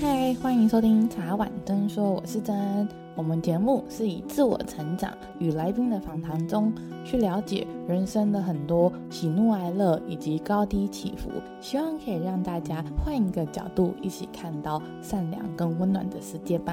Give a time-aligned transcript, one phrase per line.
[0.00, 2.88] 嗨，欢迎收听茶碗真说，我是真。
[3.16, 6.72] 我们节目是以自我成长与来宾的访谈中，
[7.04, 11.28] 去了解人生的很多喜怒哀乐以及高低起伏，
[11.60, 16.72] 希望可以让大家换一个角度，一起看到善良跟温暖的世界吧。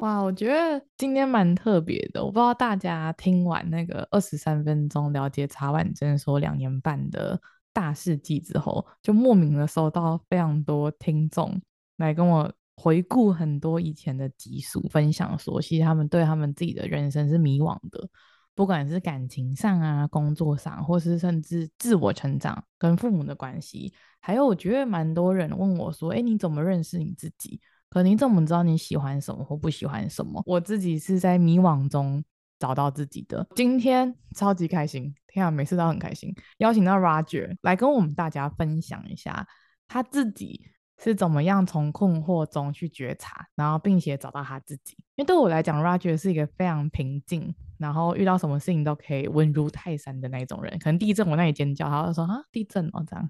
[0.00, 7.40] 哇，我觉得今天蛮特别的，我不知道大家听完那个二十三分钟了解茶碗真说两年半的。
[7.76, 11.60] 大事记之后，就莫名的收到非常多听众
[11.98, 18.08] 来跟我回顾很多以前的集数，分享说，其实他们对他们自己的人生是迷惘的，
[18.54, 27.60] 不管是感情上啊、工作上，或是甚至自我成长跟父母的关系，还有我觉得蛮多人问我说，哎，你怎么认识你自己？
[27.90, 30.42] 可你怎么知道你喜欢什么或不喜欢什么？
[30.46, 32.24] 我自己是在迷惘中。
[32.58, 36.34] 找到自己的，今天超级开心，天啊，每次都很开心。
[36.58, 39.46] 邀请到 Roger 来跟我们大家分享一下
[39.86, 40.62] 他自己
[40.98, 44.96] 是怎么样从困惑中去觉察，然后并且找到他自己。
[45.16, 50.78] 因为对我来讲，Roger 是一个非常平静，然后遇到什么事情都可以稳如泰山的那种人。
[50.78, 53.28] 可能地震我那里尖叫，他就说啊地震哦这样。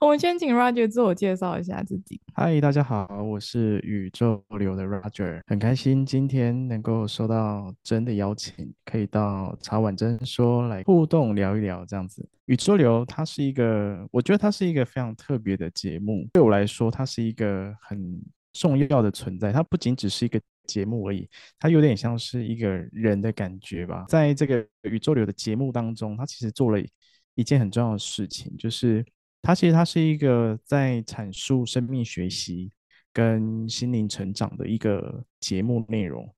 [0.00, 2.20] 我们先请 Roger 自我介绍一下自己。
[2.34, 12.28] 嗨，大家好，我是宇宙流的 Roger，很开心今天能够收到真的邀请，可以到茶碗真说来互动聊一聊这样子。
[12.44, 19.52] 宇宙流它是一个，我觉得它是一个非常特别的节目，对我来说它是一个很重要的存在。
[19.52, 24.04] 它不仅只是一个节目而已，它有点像是一个人的感觉吧。
[24.08, 26.78] 在这个宇宙流的节目当中，它其实做了
[27.34, 29.04] 一件很重要的事情，就是。
[29.40, 32.72] 它其实它是一个在阐述生命学习
[33.12, 36.28] 跟心灵成长的一个节目内容，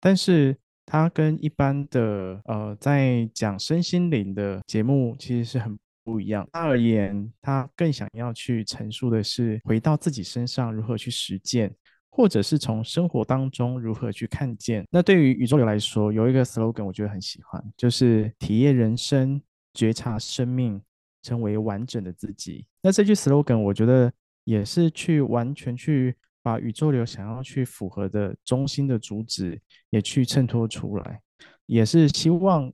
[0.00, 0.56] 但是
[0.86, 6.48] 它跟一般的呃在讲身心灵的节目其实是很不一样。
[6.52, 11.74] 他而言，他更想要去陈述的是回到自己身上如何去实践，
[12.08, 14.86] 或者是从生活当中如何去看见。
[14.90, 19.42] 那对于宇宙流来说，有一个 slogan 我觉得很喜欢，就是体验人生，
[19.74, 20.80] 觉察生命。
[21.22, 22.64] 成为完整的自己。
[22.80, 24.12] 那这句 slogan，我觉得
[24.44, 29.60] 也是去完全去把宇宙流想要去符合的中心的主旨，
[29.90, 31.20] 也去衬托出来，
[31.66, 32.72] 也是希望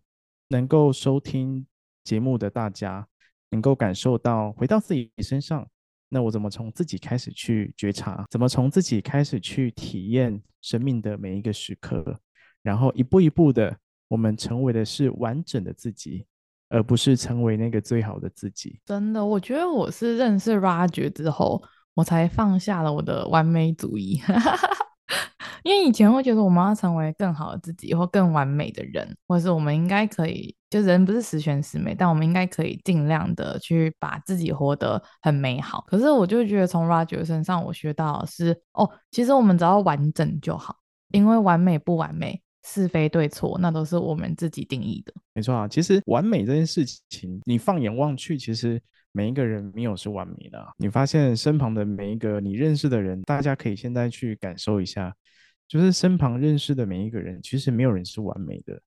[0.49, 1.67] 能够收听
[2.05, 3.09] 节目的大家
[3.53, 5.65] 能够感受到回到自己身上。
[6.09, 8.27] 那我怎么从自己开始去觉察？
[8.29, 12.19] 怎么从自己开始去体验生命的每一个时刻？
[12.61, 16.27] 然后一步一步的，我们成为的是完整的自己。
[16.75, 18.81] 而不是成为那个最好的自己。
[18.87, 24.19] 真的，我觉得我是认识 RAG 之后，我才放下了我的完美主义。
[25.65, 35.85] 因为以前会觉得我们要成为更好的自己，或更完美的人，或是我们应该可以，就人不是十全十美，但我们应该可以尽量的去把自己活得很美好。
[35.87, 40.77] 可是我就觉得从 Roger 身上，我学到的是，哦，其实我们只要完整就好，
[41.13, 42.41] 因为完美不完美。
[42.65, 45.13] 是非对错，那都是我们自己定义的。
[45.35, 48.81] 没错啊，其实完美这件事情，你放眼望去，其实
[49.11, 50.65] 每一个人没有是完美的。
[50.79, 55.13] 你发现身旁的每一个你认识的人，大家可以现在去感受一下，
[55.73, 58.79] 就是身旁认识的每一个人，其实没有人是完美的。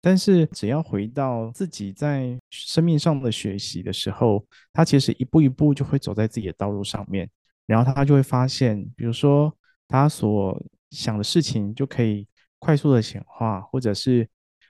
[0.00, 7.28] 但是只要回到自己在生命上的学习的时候，他其实一步一步就会走在自己的道路上面，
[7.64, 9.56] 然后他就会发现，比如说
[9.88, 12.26] 他所想的事情就可以。
[12.58, 14.26] 快速的显化，或者是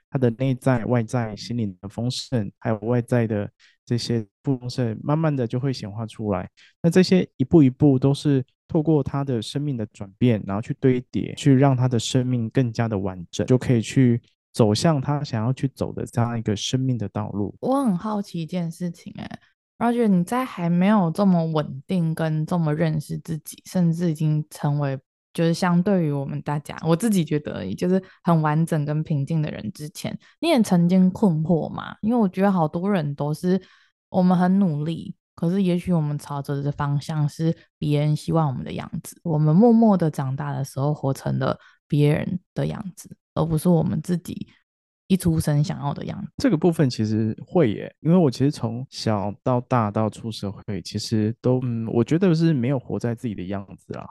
[0.09, 3.49] 他的内在、外在、心灵的丰盛，还有外在的
[3.85, 6.47] 这些丰盛，慢慢的就会显化出来。
[6.81, 14.21] 那这些一步一步都是透过他的生命的转变，然后去堆叠，去让他的生命更加的完整，就可以去
[14.53, 17.55] 走向他想要去走的这样一个生命的道路。
[17.61, 19.39] 我很好奇一件事情，哎
[19.77, 24.99] ，Roger，你在还没有这么稳定跟这么认识自己，甚至已经成为。
[25.33, 31.95] 就是相对于我们大家，我自己觉得而已，就是很完整跟平静的人之前，你也曾经困惑嘛？
[32.01, 33.61] 因为我觉得好多人都是
[34.09, 41.55] 我们很努力，可是也许我们朝着的方向是别人希望我们的样子，我们默默的长大的时候，活成了
[41.87, 44.47] 别人的样子，而不是我们自己
[45.05, 46.31] 一出生想要的样子。
[46.37, 54.09] 这个部分其实会耶，因为我其实从小到大到出社会，其实都嗯，我觉得是没有活在自己的样子啦。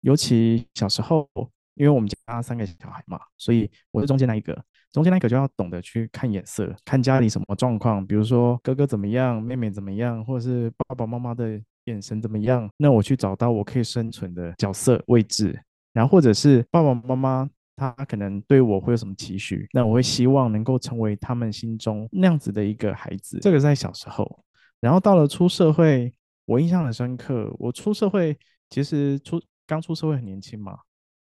[0.00, 1.28] 尤其小时候，
[1.74, 4.64] 因为我们家三个小孩嘛，所以我是中间那一个。
[4.92, 15.58] 中间那个就要懂得去看眼色，看家里什么状况，比如说哥哥怎么样，妹妹怎么样，或者是爸爸妈妈的眼神怎么样，那我去找到我可以生存的角色位置。
[15.92, 23.38] 然后或者是爸爸妈妈他可能对我会有什么期许，那我会希望能够成为他们心中那样子的一个孩子。
[23.40, 24.40] 这个在小时候，
[24.80, 26.12] 然后到了出社会。
[26.48, 27.52] 我印象很深刻。
[27.58, 28.38] 我出社会
[28.70, 30.78] 其实出刚出社会很年轻嘛，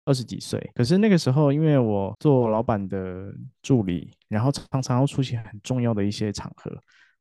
[0.07, 0.59] 二十几岁。
[0.74, 3.31] 可是那个时候，因为我做老板的
[3.62, 6.71] 助理，然后常常要出席很重要的一些场合，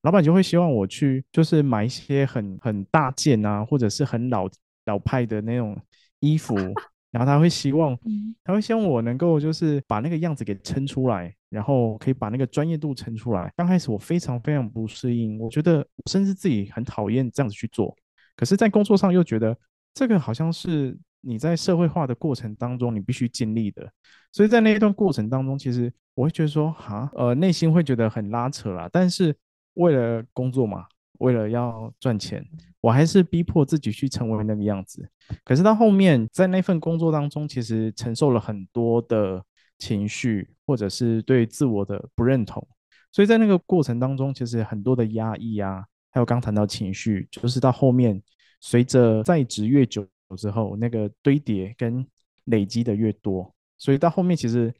[0.03, 4.49] 老板就会希望我去，就是买一些很很大件啊，或者是很老
[4.87, 5.77] 老派的那种
[6.21, 6.55] 衣服。
[7.13, 7.99] 然后他会希望，
[8.45, 13.51] 他会希望我能够就是把那个样子给撑出来，然后可以把那个专业度撑出来。
[13.57, 17.97] 刚开始我非常非常不适应，我觉得甚至自己很讨厌这样子去做。
[18.37, 19.57] 可是，在工作上又觉得
[19.95, 23.91] 这个好像是你在社会化的过程当中你必须经历的。
[24.31, 28.89] 所以在那一段过程当中，其实我会觉得说，哈，呃，内心会觉得很拉扯啦。
[28.93, 29.37] 但是
[29.75, 30.87] 为了工作嘛。
[31.21, 32.47] 为了要赚钱，
[32.79, 35.09] 我还是逼迫自己去成为那个样子。
[35.45, 39.43] 可是到后面，在那份工作当中，其实承受了很多的
[39.79, 42.69] 情绪，或者是对自我的不认同。
[43.13, 48.23] 所以在那个过程当中，其实很多的压抑啊，还有刚谈到情绪，就是到后面，
[48.61, 52.07] 随着在职越久之后，那个堆叠跟
[52.45, 54.73] 累积的越多，所以到后面其实。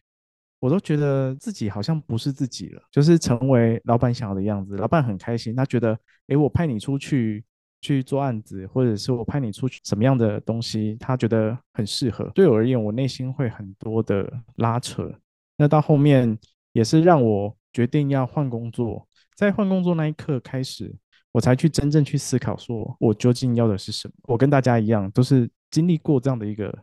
[0.59, 4.75] 我都觉得自己好像不是自己了，就是成为老板想要的样子。
[4.79, 5.97] 老板很开心，他觉得，
[6.29, 7.45] 诶，我派你出去
[7.83, 12.31] 去做案子，或者是我派你出去什么样的东西，他觉得很适合。
[12.35, 15.13] 对我而言，我内心会很多的拉扯。
[15.59, 16.37] 那到后面
[16.73, 19.07] 也是让我决定要换工作，
[19.37, 20.93] 在换工作那一刻开始，
[21.37, 24.15] 我才去真正去思考，说我究竟要的是什么。
[24.23, 26.75] 我跟大家一样，都是经历过这样的一个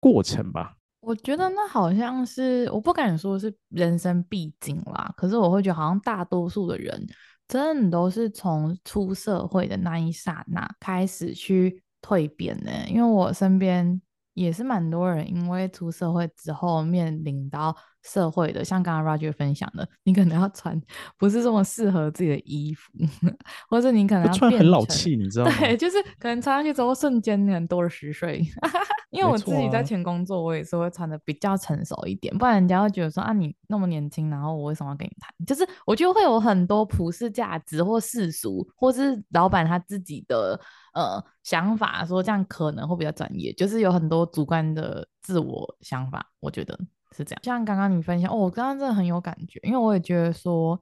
[0.00, 0.74] 过程吧。
[0.98, 7.06] 我觉得那好像是，我不敢说是人生必经啦，可是我会觉得好像大多数的人
[7.46, 14.02] 真的都是从出社会的那一刹那开始去蜕变的，因为我身边
[14.34, 17.76] 也是蛮多人因为出社会之后面临到。
[18.06, 20.80] 社会的，像刚刚 Roger 分享的，你可能要穿
[21.18, 22.92] 不是这么适合自己的衣服，
[23.68, 25.52] 或者你可能要穿很老气，你知道吗？
[25.58, 28.42] 对，就是可能穿上去之后瞬间很多了十岁。
[29.10, 35.32] 因为我自己在前工作，我也是会穿的比较成熟一点，啊、不然人家会觉得说啊，你那么年轻，然后我为什么要跟你谈？
[35.46, 40.60] 就是我觉得会有很多普世价值或世俗，或是老板他自己的
[40.92, 46.78] 呃想法，说这样可能会比较专业，就是有很多主观的自我想法，我觉得。
[47.16, 50.78] 是这样，像刚刚你分享，哦，我刚刚真的很有感觉，因为我也觉得说，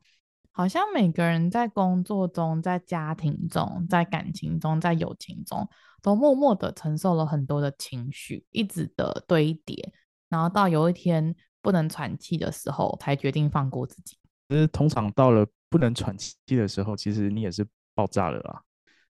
[0.51, 5.69] 好像每个人在工作中、在家庭中、在感情中、在友情中，
[6.03, 9.93] 都默默的承受了很多的情绪，一直的堆叠，
[10.29, 11.33] 然后到有一天
[11.63, 14.19] 不能喘气的时候，才决定放过自己。
[14.49, 17.65] 其实通常到了不能喘气的时候，其实你也是
[17.95, 18.61] 爆炸了啊，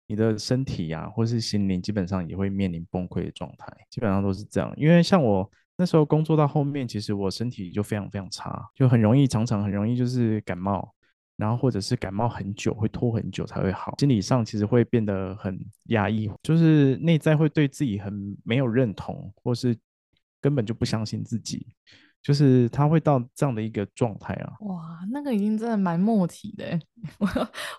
[0.07, 4.71] 你的身体呀、或是心灵，基本上也会面临崩溃的状态，基本上都是这样。
[4.77, 5.51] 因为像我。
[5.77, 10.95] 那时候工作到后面，其实我身体就非常非常差，就很容易，常常很容易就是感冒，
[11.37, 13.93] 然后或者是感冒很久，会拖很久才会好。
[13.99, 19.77] 心理上其实会变得很压抑，就是内在会对自己很没有认同，或是
[20.41, 21.67] 根本就不相信自己，
[22.23, 24.53] 就是他会到这样的一个状态啊。
[24.61, 26.79] 哇，那个已经真的蛮默契的。
[27.19, 27.27] 我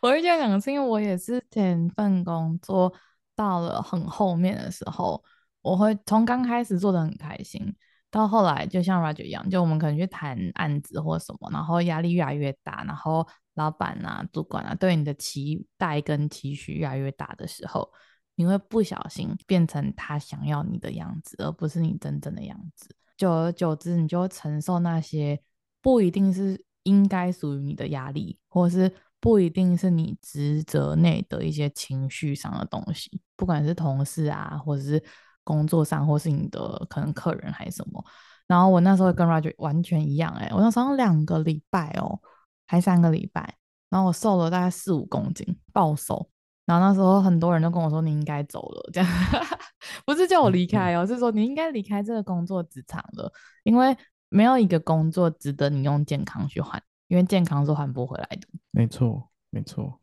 [0.01, 2.94] 我会这样讲，是因为我也是前份工作
[3.38, 5.24] 到了很后面的时候。
[5.62, 7.75] 我会从刚开始做的很开心，
[8.15, 17.91] 到后来就像 Roger 一样，就我们可能去谈案子或什么，然后压力越来越大，然后老板啊、主管啊对你的期待跟期许越来越大的时候，
[18.36, 22.88] 你会不小心变成他想要你的样子，而不是你真正的样子。
[23.17, 25.38] 久而久之，你就会承受那些
[25.81, 35.03] 不一定是应该属于你的压力，或是不一定是你职责内的一些情绪上的东西，不管是同事啊，或者是。
[35.46, 38.04] 工作上，或是你的可能客人还是什么，
[38.48, 42.20] 然后我那时候跟 Roger 完全一样，欸，哎，我那时候两个礼拜哦，
[42.68, 43.56] 还三个礼拜，
[43.90, 46.30] 然后我瘦了大概四五公斤，暴瘦，
[46.66, 49.10] 然后那时候很多人都跟我说，你应该走了，这样
[50.06, 53.32] 不是叫我离开哦，是说你应该离开这个工作职场了，
[53.64, 53.96] 因为
[54.30, 58.48] 没有一个工作值得你用健康去换，因为健康是换不回来的。
[58.72, 60.00] 没错，没错。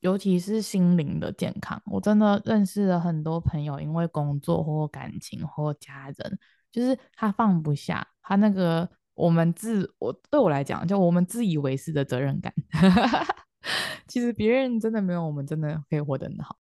[0.00, 6.38] 尤其是心灵的健康，我真的认识了很多朋友，因为工作或感情或家人，
[6.70, 12.52] 就是他放不下他那个我们自我对我来讲，就我们自以为是的责任感。
[14.08, 16.56] 其实别人真的没有我们真的可以活得很好，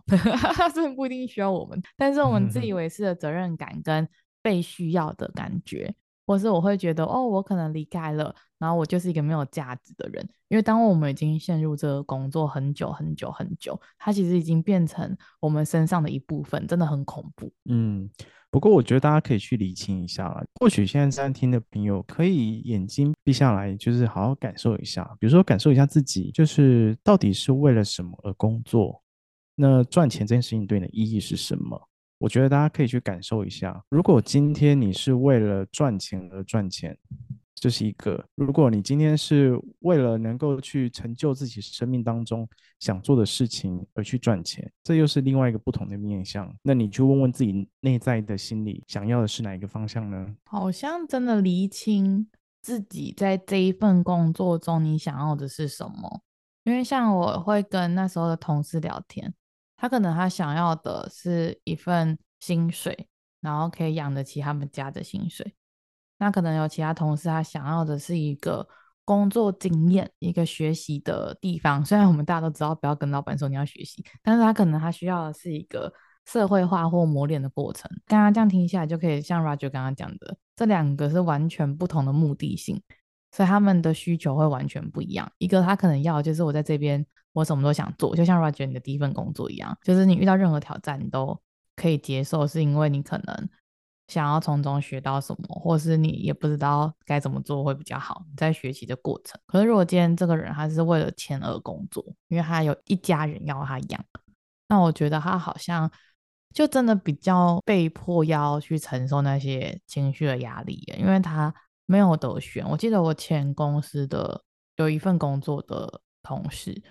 [0.75, 4.07] 真的不一定需要我们，但是我们自以为是的责任感跟
[4.43, 5.95] 被需要的感觉。
[6.31, 10.25] 或是我会觉得，哦，我可能离开了，然后我就是一个没有价值的人。
[10.47, 17.53] 因为当我们已经陷入这个工作很久很久很久，它其实已经变成我们身上的一部分，真的很恐怖。
[17.69, 18.09] 嗯，
[18.49, 20.41] 不过我觉得大家可以去理清一下啦。
[20.61, 29.03] 或许现在在听的朋友可以眼睛闭下来，就是好好感受一下，比如说感受一下自己，就是到底是为了什么而工作。
[29.57, 31.89] 那赚钱这件事情对你的意义是什么？
[32.21, 33.83] 我觉得大家可以去感受一下。
[33.89, 36.97] 如果今天你是为了赚钱而赚钱，
[37.55, 42.47] 这是一个；如果你今天是为了能够去成就自己生命当中
[42.79, 46.55] 想做的事情而去赚钱，这又是另外一个不同的面向。
[46.62, 50.27] 那你去问问自己内在的心里想要的是哪一个方向呢？
[50.45, 52.29] 好像真的厘清
[52.61, 56.21] 自己在这一份工作中你想要的是什么。
[56.65, 59.33] 因为像我会跟那时候的同事聊天，
[59.81, 63.09] 他可能他想要的是一份薪水，
[63.41, 65.55] 然后可以养得起他们家的薪水。
[66.19, 68.69] 那可能有其他同事，他想要的是一个
[69.07, 71.83] 工作经验，一个学习的地方。
[71.83, 75.91] 虽然我们大家都知道不要跟老板说你要学习，但是他可能他需要的是一个
[76.27, 77.91] 社会化或磨练的过程。
[78.07, 82.83] 刚刚这样听下来，就可以像 Roger 刚刚讲的，这两个是完全不同的目的性，
[83.33, 85.33] 所以他们的需求会完全不一样。
[85.39, 91.39] 一个他可能要的就是我在这边，我什么都想做，就像 Roger 你的第一份工作一样，就是你遇到任何挑战，你都
[91.77, 93.49] 可以接受，是因为你可能。
[94.09, 99.41] 想要从中学到什么，或是你也不知道该怎么做会比较好，你在学习的过程。
[99.47, 104.05] 可是如果今天这个人他是为了钱而工作，因为他有一家人要他养，
[104.67, 105.89] 那我觉得他好像
[106.53, 111.55] 就真的比较被迫要去承受那些情绪的压力，因为他
[111.87, 112.69] 没有得选。
[112.69, 114.43] 我记得我前公司的
[114.75, 116.83] 有一份工作的同事，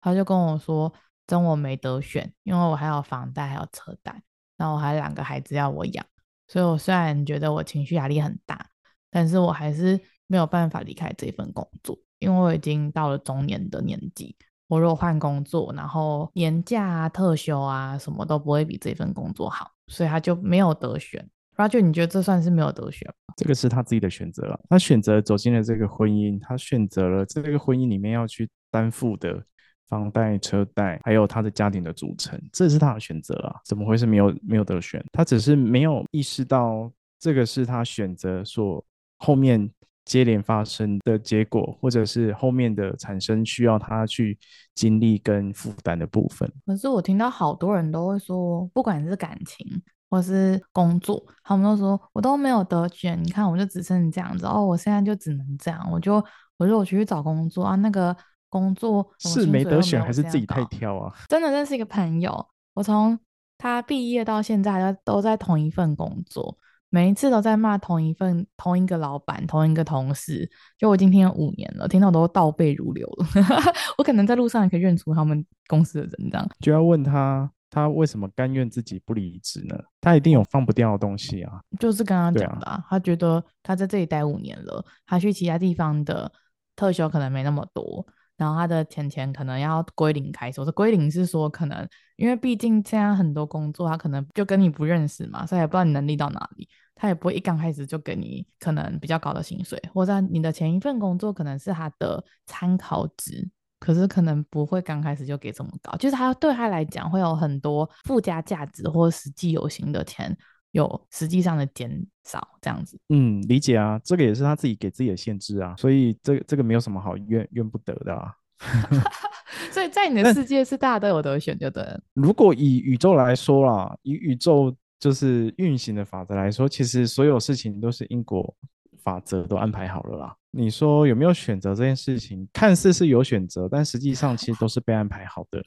[0.00, 0.92] 他就跟我说，
[1.26, 4.22] 真我没得选，因为我还有房贷，还有车贷，
[4.56, 6.04] 然后我还有两个孩子要我养。
[6.46, 8.70] 所以，我虽然觉得我情绪压力很大，
[9.10, 14.34] 但是我还是没有办法离开这份工作，因为我已经到了中年的年纪。
[14.66, 21.26] 我如果换工作，然后年假啊、特休啊，什么都不会比这份工作好，所以他就没有得选。
[21.56, 23.34] Roger，你觉得这算是没有得选吗？
[23.36, 29.42] 这个是他自己的选择了，他选择走进了这个婚姻，他选择了这个婚姻里面要去担负的。
[29.88, 33.56] 房贷、车贷，还有他的家庭的组成，这是他的选择啊！
[33.64, 35.02] 怎么会是没有没有得选？
[35.12, 38.84] 他只是没有意识到这个是他选择所
[39.16, 39.70] 后面
[40.04, 44.38] 接连发生的结果，或者是后面的产生需要他去
[44.74, 46.52] 经历跟负担的部分。
[46.66, 49.66] 可是我听到好多人都会说，不管是感情
[50.10, 53.18] 或是工作，他们都说我都没有得选。
[53.24, 56.22] 你看，我就只剩这样子哦，我现在就只能这样，我就
[56.58, 58.14] 我就我去找工作啊，那个。
[58.48, 61.14] 工作是没得选还是自己太挑啊？
[61.28, 63.18] 真的认识一个朋友，我从
[63.56, 66.56] 他毕业到现在都都在同一份工作，
[66.90, 73.26] 每一次都在骂同一份同一个老板同一个同事，就我已经听了五年了，听到都倒背如流了。
[73.98, 79.76] 我可能在路上也可以认出他们公司的人，这样就要问他，他为什么甘愿自己不离职呢？
[80.00, 81.60] 他一定有放不掉的东西啊。
[81.78, 86.30] 就是刚刚讲的啊，啊他觉得他在这里待五年了，他去其他地方的
[86.76, 88.06] 特休可能没那么多。
[88.38, 103.46] 然后他的钱钱可能要归零开始，我说归零是说可能，因为毕竟现在很多工作他可能就跟你不认识嘛，所以也不知道你能力到哪里，他也不会一刚开始就给你可能比较高的薪水，或者你的前一份工作可能是他的参考值，
[103.80, 110.36] 可是可能不会刚开始就给这么高，就是他对他来讲会有很多附加价值或实际有形的钱
[110.72, 111.90] 有实际上的减
[112.24, 112.98] 少这样子。
[113.08, 118.32] 嗯，理解啊，这个也是他自己给自己的限制啊，所以这这个没有什么好怨怨不得的啊。
[119.70, 122.00] 所以在你的世界是大家都有得选，就对了。
[122.14, 128.54] 如果以宇宙来说啦，以宇宙就是运行的法则来说，其实所有事情都是因果
[129.02, 130.34] 法则都安排好了啦。
[130.50, 132.48] 你说有没有选择这件事情？
[132.52, 135.62] 看似是有选择，但实际上其实都是被安排好的。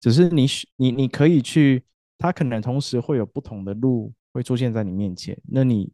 [0.00, 0.46] 只是你
[0.76, 1.84] 你你可以去，
[2.18, 4.12] 它可能同时会有不同的路。
[4.34, 5.90] 会出现在你面前，那你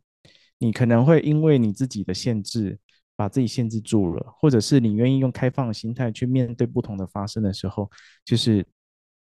[0.58, 2.78] 你可能会因为你自己的限制，
[3.14, 7.90] 把自己限制住了，或者是你愿意用开放的心态去面对不同的发生的时候，
[8.24, 8.66] 就是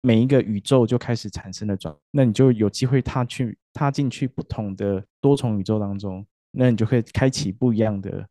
[0.02, 8.28] 每一个宇宙就开始产生了转，那你就有机会踏去踏进去不同的多重宇宙当中，那你就会开启不一样的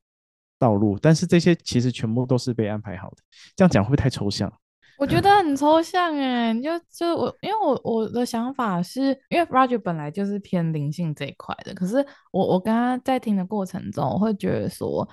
[0.59, 0.99] 道路。
[0.99, 3.17] 但是这些其实全部都是被安排好的，
[3.55, 4.53] 这样讲会不会太抽象？
[4.97, 11.95] 我觉得很抽象哎，就就我，因为我我的想法是，因为 Roger 本来就是偏灵性这一块的，可是
[12.31, 15.07] 我我刚刚在听的过程中，我会觉得说，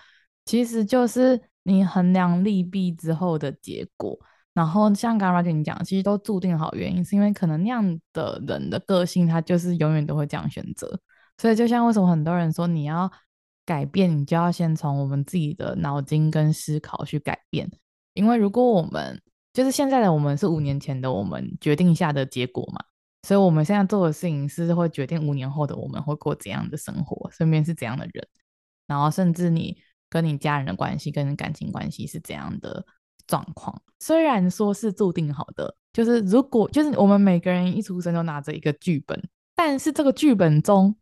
[0.45, 4.17] 其实就是你衡量利弊之后的结果，
[4.55, 10.99] 然后像刚刚 Roger 你讲，其实都注定好原因，是因为可能那样的人的个性，他就是永远都会这样选择，
[11.39, 13.11] 所以就像为什么很多人说你要
[13.65, 17.69] 改变，你就要先从我们自己的脑筋跟思考去改变，
[18.15, 19.21] 因为如果我们
[19.53, 22.83] 就是现在的我们是五年前的我们决定下的结果嘛，
[23.23, 28.27] 所以我们现在做的事情是会决定五年后的我们会过怎样的生活，身边是怎样的人，
[28.87, 29.77] 然后甚至你
[30.09, 32.85] 跟你家人的关系、跟感情关系是怎样的
[33.27, 33.81] 状况。
[34.01, 39.23] 虽然说是注定好的，就是如果就是我们每个人一出生就拿着一个剧本，
[39.55, 40.95] 但是这个剧本中，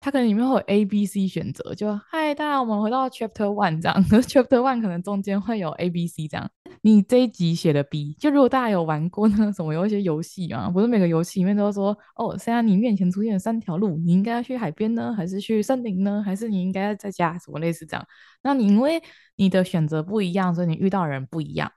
[0.00, 1.74] 它可能里面会有 A、B、C 选择。
[1.74, 6.48] 就嗨，大家我们回到 Chapter One 这样，可是 Chapter One 可能中间会有 A、B、C 这样。
[6.82, 18.06] 你这一集写的 B，就如果大家有玩过那个什么有一些游戏啊，不是每个游戏里面都说哦，现在你面前出现三条路，你应该要去海边呢，还是去森林呢，还是你应该要在家，什么类似这样。
[18.42, 19.02] 那你因为
[19.36, 21.72] 你的选择不一样，所以你遇到人不一样，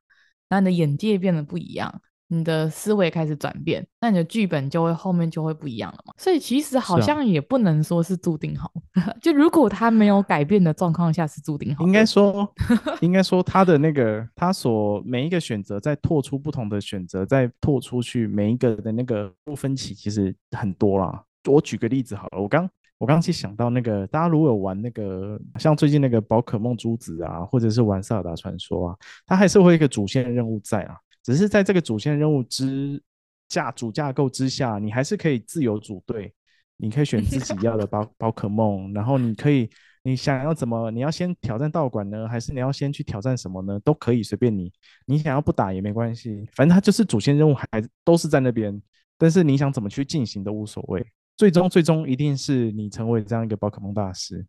[0.50, 2.02] 那你的眼界变得不一样。
[2.34, 6.14] 你的思维开始转变，那你的剧本就会后面就会不一样了嘛。
[6.18, 11.86] 所以其实好像也不能说是注定好，啊、 就如果他没有改变的状况下是注定好。
[11.86, 12.50] 应该说，
[13.02, 21.22] 应该说他的那个他所每一个选择在拓出不同的选择，在拓出去每一个的那个不分歧其实很多啦。
[21.50, 28.96] 我举个例子好了，我刚我刚其实想到那个大家如果有玩那个像最近那个宝可梦珠子啊，或者是玩萨尔达传说啊，
[29.26, 30.96] 它还是会有一个主线任务在啊。
[31.24, 33.02] 只是在这个主线任务之
[33.48, 36.34] 架主架构之下，你还是可以自由组队，
[36.78, 39.70] 你可以选自己要的宝宝可梦，然后你可以
[40.04, 43.80] 你想要怎么，你要先挑战道馆呢，还是你要先去挑战什么呢？
[43.82, 44.72] 都可以随便你，
[45.06, 47.66] 你想要不打也没关系，反正它就是主线任务还
[48.04, 48.82] 都是在那边，
[49.18, 51.06] 但是你想怎么去进行都无所谓，
[51.38, 54.44] 最终最终一定是你成为这样一个宝可梦大师，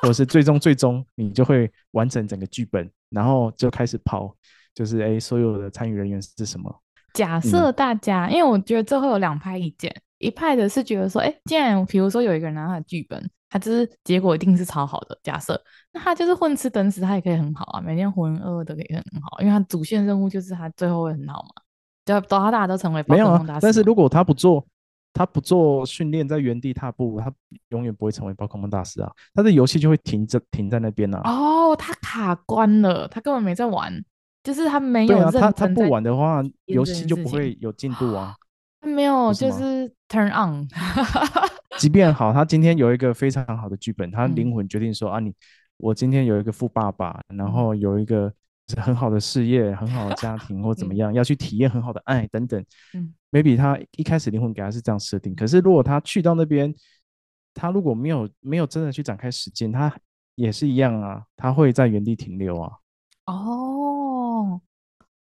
[0.00, 4.36] 或者是最终最终你就会完成整个剧本，然后就开始跑。
[4.74, 6.74] 就是哎，所有的参与人员是什么？
[7.14, 15.18] 假设大家，嗯、因为我觉得这会有两派意见，一派的是觉得说，哎，既然比如说有一个人拿他的剧本，他就是结果一定是超好的。
[15.22, 15.62] 假设，
[15.92, 21.48] 那他就是混吃等死，他也可以很好啊，每天浑浑噩噩的可以很好，因为他主线任务就是他最后会很好嘛，
[22.06, 23.60] 就到他大家都成为宝可梦大师。
[23.60, 24.64] 但是如果他不做，
[25.12, 27.30] 他不做训练，在原地踏步，他
[27.68, 31.20] 永远不会成为宝可梦大师啊，他的游戏就会停着停在那边啊。
[31.24, 34.02] 哦，他卡关了，他根本没在玩。
[34.42, 38.34] 就是他没有认真，他他不玩的话，游戏就不会有进度啊。
[38.80, 40.66] 他没有，就是 turn on。
[41.78, 45.32] 即便好，他今天有一个非常好的剧本，他灵魂决定说、嗯、啊，你
[45.76, 48.32] 我今天有一个富爸爸，然后有一个
[48.76, 52.62] 很好的事业、很好的家庭或怎么样，要去体验很好的爱等等。
[52.94, 56.74] 嗯，maybe 他一开始灵魂给他是这样设定，可是如果他去到那边，
[57.54, 59.92] 他如果没有没有真的去展开实践，他
[60.34, 62.70] 也是一样啊，他会在原地停留啊。
[63.26, 63.34] 哦，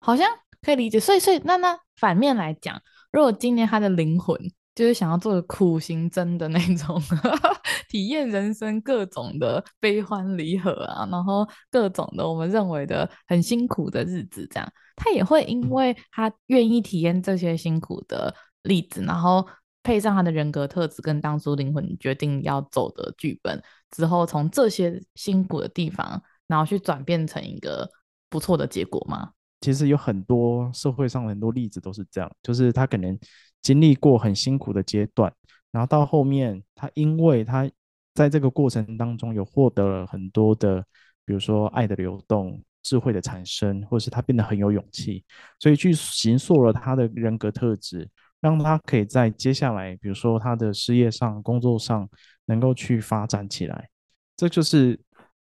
[0.02, 0.28] 好像
[0.62, 1.00] 可以理解。
[1.00, 4.38] 所以，所以那那反面来讲，如果今年他的灵魂
[4.76, 7.02] 就是想要做苦行僧的那种，
[7.88, 18.34] 体验人生各种的悲欢离合啊，然后各种的我们认为的很辛苦的日子，这样他也会因为他愿意体验这些辛苦的
[18.64, 19.48] 例子，然后
[19.84, 23.62] 配上他的人格特质跟当初灵魂决定要走的剧本
[23.92, 26.22] 之后，从这些辛苦的地方。
[26.48, 27.90] 然后去转变成一个
[28.30, 29.30] 不错的结果吗？
[29.62, 33.18] 其实有很多社会上很多例子都是这样，就是他可能
[33.62, 35.32] 经历过很辛苦的阶段，
[35.72, 37.70] 然后到后面他因为他
[38.14, 40.84] 在这个过程当中有获得了很多的，
[41.24, 45.24] 比如说爱的流动、智慧的产生，或是他变得很有勇气，
[45.60, 48.10] 所以去形塑了他的人格特质，
[48.42, 52.10] 让他可以在接下来，比如说他的事业上、工作上
[52.46, 53.90] 能够去发展起来，
[54.36, 55.00] 这就是。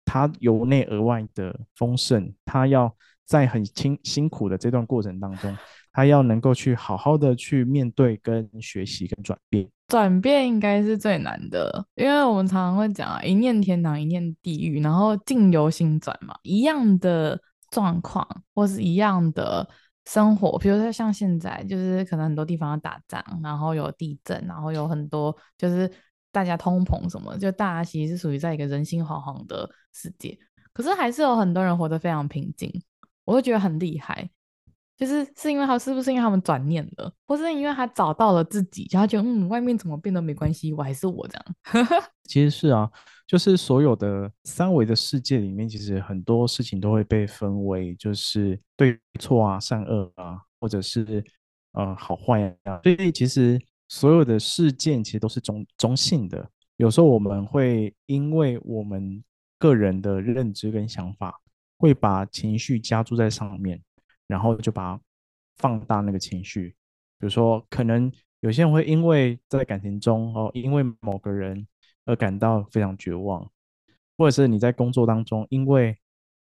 [0.07, 2.95] 他由内而外的丰盛，他要
[3.25, 5.57] 在很辛辛苦的这段过程当中，
[5.93, 9.69] 他要能够去好好的去面对、跟学习、跟转变。
[9.89, 16.35] 转变应该是最难的，因为我们常常会讲啊，一念天堂，一念地狱，然后境由心转嘛。
[16.43, 19.69] 一样的状况或是一样的
[20.07, 25.91] 生活，比如说像现在，就是可能很多地方要打仗，然后有地震，然后有很多就是。
[26.35, 30.37] 大家通膨什么，就大家其实是属于在一个人心惶惶的世界，
[30.73, 32.69] 可是还是有很多人活得非常平静，
[33.25, 34.29] 我会觉得很厉害。
[34.97, 41.45] 就是是因为他是不是因为他们转念了，或是因为他找到了自己，他觉得嗯，外面怎么变都没关系，我还是我这样。
[42.25, 42.89] 其实是啊，
[43.27, 51.25] 就是所有的三维的世界里面，其实很多事情都会被分为就是对错啊、善恶啊，或者是
[51.73, 53.61] 呃好坏啊，所以其实。
[53.87, 59.23] 所有的事件其实都是中中性的，有时候我们会因为我们
[59.59, 61.39] 个人的认知跟想法，
[61.85, 63.79] 会把情绪加注在上面，
[64.27, 64.99] 然后就把
[65.59, 66.71] 放大那个情绪。
[67.19, 71.67] 比如说，可能有些人会因为在感情中哦，因为某个人
[72.07, 73.47] 而感到非常绝望，
[74.17, 75.95] 或者是你在工作当中因为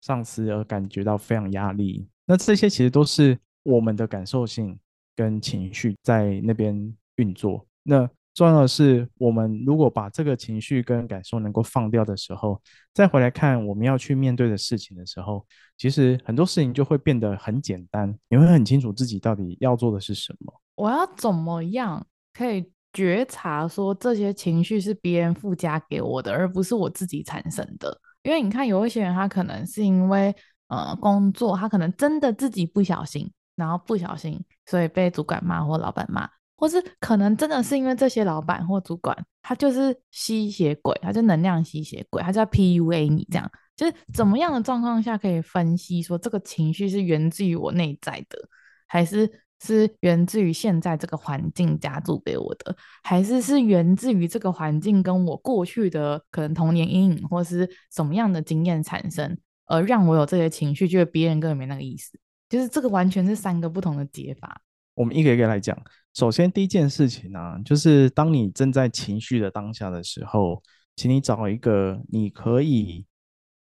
[0.03, 4.79] 上司而感觉到非常压力，那这些其实都是我们的感受性
[5.17, 6.95] 跟情绪在那边。
[7.17, 12.61] 运作，那重要的是，我们如果把这个情绪跟感受能够放掉的时候，
[12.95, 18.17] 再回来看我们要去面对的事情的时候，其实很多事情就会变得很简单。
[18.31, 20.61] 你会很清楚自己到底要做的是什么。
[20.77, 28.01] 我要怎么样可以觉察说这些情绪是别人附加给我的，而不是我自己产生的？
[28.23, 30.35] 因为你看，有一些人他可能是因为
[30.69, 36.27] 呃工作，他可能真的自己不小心，然后不小心，所以被主管骂或老板骂。
[36.57, 48.39] 或是可能真的是因为这些老板或主管，他就是吸血鬼，他就能量吸血鬼，他就要 PUA 你这样，就是怎么样的状况下可以分析说这个情绪是源自于我内在的，
[48.87, 49.29] 还是
[49.61, 59.37] 是源自于现在这个环境加注给我的，还是是源自于这个环境跟我过去的可能童年阴影或是什么样的经验产生，
[59.67, 62.13] 而让我有这些情绪，觉得别人根本没那个意思，
[62.49, 64.61] 就是这个完全是三个不同的解法。
[64.95, 65.77] 我们一个一个来讲。
[66.15, 70.63] 首先，第一件事情呢、啊，就是当你正在情绪的当下的时候，
[70.95, 73.07] 请你找一个你可以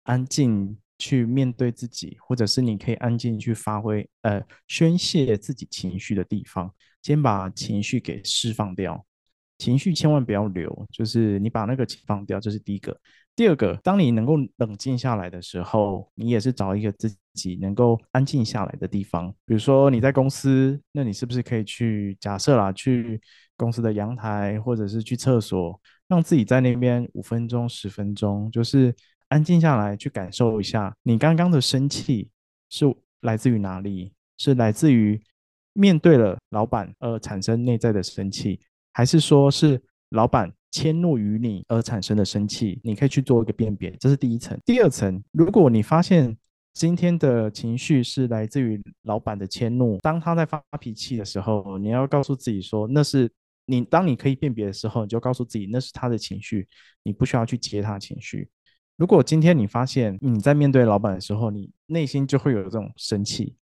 [0.02, 6.70] 安静去面对自己，或者是你可以安静去发挥、呃宣泄自己情绪的地方，
[7.02, 9.06] 先把情绪给释放掉。
[9.56, 13.00] 情绪千万不要留，就是你把那个放掉，这是第一个。
[13.42, 19.34] 第二个，当你能够冷静下来的时候，你也是找一个自己能够安静下来的地方。
[19.44, 23.20] 比如说你在公司，那你是不是可以去假设啦，去
[23.56, 28.94] 公司的阳台，或者是去厕所，让自己在那边五分钟、十分钟，就是
[29.26, 32.30] 安静下来，去感受一下你刚刚的生气
[32.70, 32.84] 是
[33.22, 34.12] 来自于哪里？
[34.38, 35.20] 是来自于
[35.72, 38.60] 面对了老板而产生内在的生气，
[38.92, 44.58] 还是说是老板迁怒于你而产生的生气，你可以去做一个辨别，这是第一层。
[44.64, 46.36] 第二层，如果你发现
[46.74, 53.30] 今天的情绪是来自于老板的迁怒，当他在发脾气的时候，你要告诉自己说，那是
[53.66, 53.82] 你。
[53.84, 56.66] 当你可以辨别的时候，你就告诉自己那是他的情绪，
[57.02, 58.48] 你不需要去接他的情绪。
[58.96, 63.56] 如果今天你发现你在面对老板的时候，你内心就会有这种生气，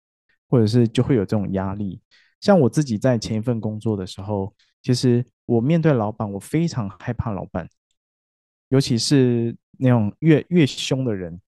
[0.49, 2.01] 或者是就会有这种压力。
[2.41, 5.25] 像我自己在前一份工作的时候，其实。
[5.49, 7.67] 我面对老板，我非常害怕老板，
[8.67, 11.41] 尤其是那种越越凶的人，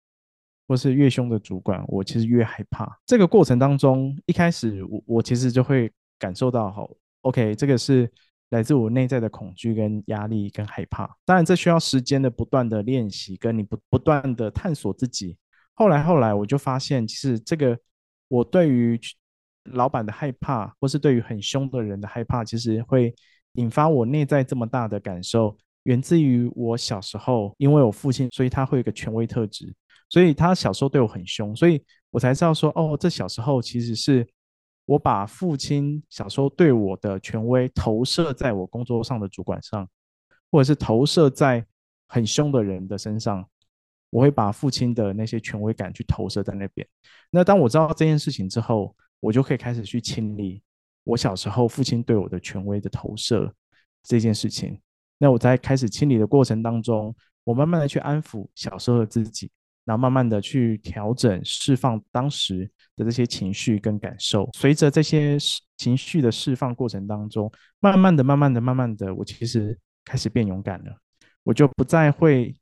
[0.66, 2.99] 或是越凶的主管，我其实越害怕。
[3.05, 6.90] 这个过程当中，一开始我我其实就会感受到，好
[7.21, 8.11] ，OK，这个是
[8.49, 11.14] 来自我内在的恐惧、跟压力、跟害怕。
[11.27, 15.37] 当然，这需要时间的不断的练习，跟你不不断的探索自己。
[15.75, 17.79] 后来后来，我就发现，其实这个
[18.29, 18.99] 我对于
[19.72, 23.14] 老板的害怕，或是对于很凶的人的害怕，其实会。
[23.54, 29.74] 引发我内在这么大的感受，源自于我小时候，因为我父亲，所以他会有一个权威特质，
[30.09, 34.24] 所以他小时候对我很凶，所以我才知道说，哦，这小时候其实是
[34.85, 39.85] 我把父亲小时候对我的权威投射在我工作上的主管上，
[40.52, 41.66] 或者是投射在
[42.06, 43.44] 很凶的人的身上，
[44.11, 46.87] 我会把父亲的那些权威感去投射在那边。
[47.30, 50.62] 那当我知道这件事情之后，我就可以开始去清理。
[51.04, 53.52] 我小时候父亲对我的权威的投射
[54.02, 54.78] 这件事情，
[55.18, 59.50] 那我在开始清理的过程当中，我慢慢的去安抚小时候的自己，
[59.85, 64.48] 然后慢慢的去调整释放当时的这些情绪跟感受。
[64.52, 65.38] 随着这些
[65.78, 70.94] 情绪的释放过程当中，慢慢的、慢慢的、慢慢的，我其实开始变勇敢了，
[71.42, 72.54] 我就不再会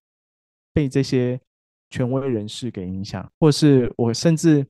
[0.73, 1.39] 被这些
[1.91, 4.65] 权威人士给影响，或是我甚至。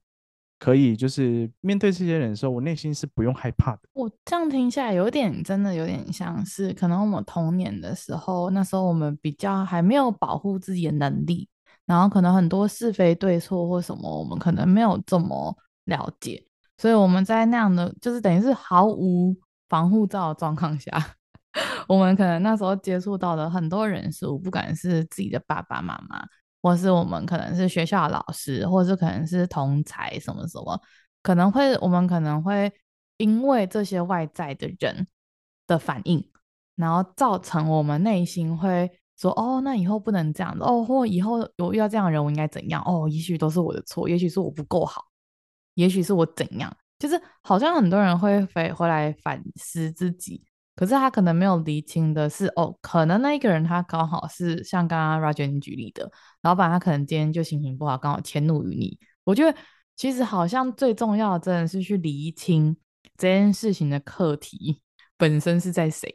[0.59, 3.83] 可以，就是面对这些人的时候，我内心是不用害怕的。
[3.93, 11.49] 我这样听下来，有点真的有点像是，可能我们童年的时候，那时候我们比较还没有保护自己的能力，
[11.87, 16.45] 然后可能很多是非对错或什么，我们可能没有这么了解，
[16.77, 19.37] 所以我们在那样的就是等于是毫无
[19.69, 20.91] 防护罩的状况下，
[21.87, 26.27] 我们可能那时候接触到的很多人事物，不管是自己的爸爸妈妈。
[26.61, 30.81] 或是我们可能是学校老师，或是可能是同才什么什么，
[31.23, 32.73] 可能会我们可能会
[33.17, 35.07] 因为这些外在的人
[35.67, 36.31] 的反应，
[36.77, 42.83] 然后造成我们内心会说：“哦，那以后不能这样子哦，或以后有遇到这样的人，我应该怎样？
[42.87, 45.05] 哦，也许都是我的错，也许是我不够好，
[45.75, 46.77] 也许是我怎样？
[46.99, 50.45] 就是好像很多人会回回来反思自己。”
[50.79, 56.09] 可是他可能没有厘清的是，哦，可能那一个人他刚好是像刚刚 Roger 你举例的
[56.43, 58.97] 老板，他可能今天就心情不好，刚好迁怒于你。
[59.25, 59.59] 我觉得
[59.97, 62.77] 其实好像最重要的真的是去厘清
[63.17, 64.81] 这件事情的课题
[65.17, 66.15] 本身是在谁，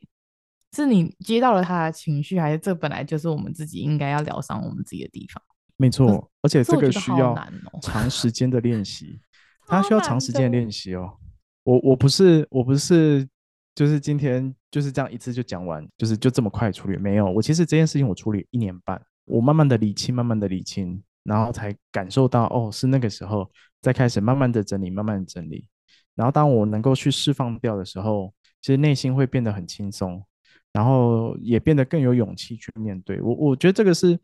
[0.74, 5.44] 是你接到了他的情绪，还是这本来就是我们自己应该要疗伤我们自己的地方？
[5.76, 7.36] 没错，而且这个需要
[7.82, 9.20] 长时间的练习，
[9.68, 11.18] 他需要长时间练习哦。
[11.66, 13.28] 我我不是我不是。
[13.76, 16.98] 就是今天就是这样一次就讲完，就是就这么快处理？
[16.98, 23.50] 没有，我其实这件事情我处理一年半，我慢慢的理清，慢慢的理清，然后才感受到哦，是那个时候
[23.82, 25.68] 再开始慢慢的整理，慢慢的整理。
[26.16, 28.32] 然后当我能够去释放掉的时候，
[28.62, 30.24] 其实内心会变得很轻松，
[30.72, 33.20] 然后也变得更有勇气去面对。
[33.22, 34.20] 我我觉得这个是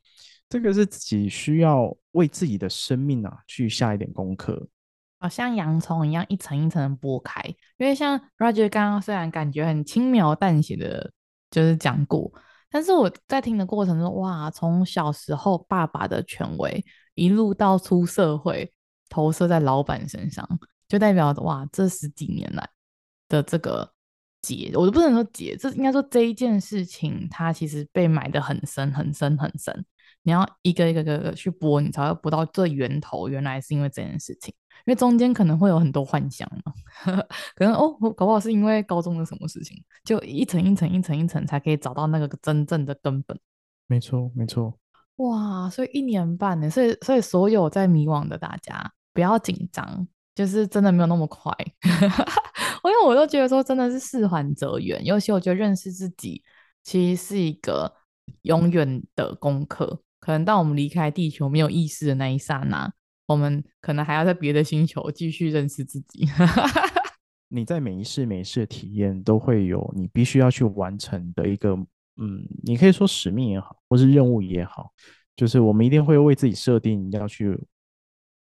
[0.48, 4.68] 这个是自己需要为自己的生命啊去下一点功课。
[5.20, 7.42] 好像洋葱一样一层一层的剥开，
[7.78, 11.12] 因为像 Roger 刚刚虽然感觉很轻描淡写的，
[11.52, 12.32] 就是讲过，
[12.70, 16.84] 但是我在听的过程中，哇，从小时候爸爸的权威
[17.16, 18.72] 一路到出社会，
[19.10, 20.48] 投射在老板身上，
[20.88, 22.70] 就代表哇，这十几年来
[23.28, 23.92] 的这个
[24.42, 29.86] 结，我都不能说结，这应该说这一件事情，它其实被埋得很深很深很深，
[30.24, 34.54] 你要一个一个一个去剥，你才会剥到最源头，原来是因为这件事情。
[34.86, 36.74] 因为中间可能会有很多幻想嘛，
[37.56, 43.38] 可能哦，搞不好是因为高中的什么事情，就一层一层一层一层才可以找到那个真正的根本。
[43.88, 44.78] 没错，没错。
[45.18, 51.54] 哇，所以一年半呢，所以所以所有在迷惘的大家不要紧张，就是真的没有那么快。
[52.86, 56.42] 因为我都觉得说真的是事缓则圆，尤其我觉得认识自己
[56.84, 57.94] 其实是一个
[58.44, 60.02] 永远的功课。
[60.20, 62.92] 可能当我们离开地球没有意识的那一刹那。
[63.30, 66.28] 我们可能还要在别的星球继续认识自己。
[67.48, 71.70] 你在每一世每一世的体验都会有你必须要去完成的一个，
[72.18, 74.92] 嗯，你可以说使命也好，或是任务也好，
[75.36, 77.58] 就是我们一定会为自己设定要去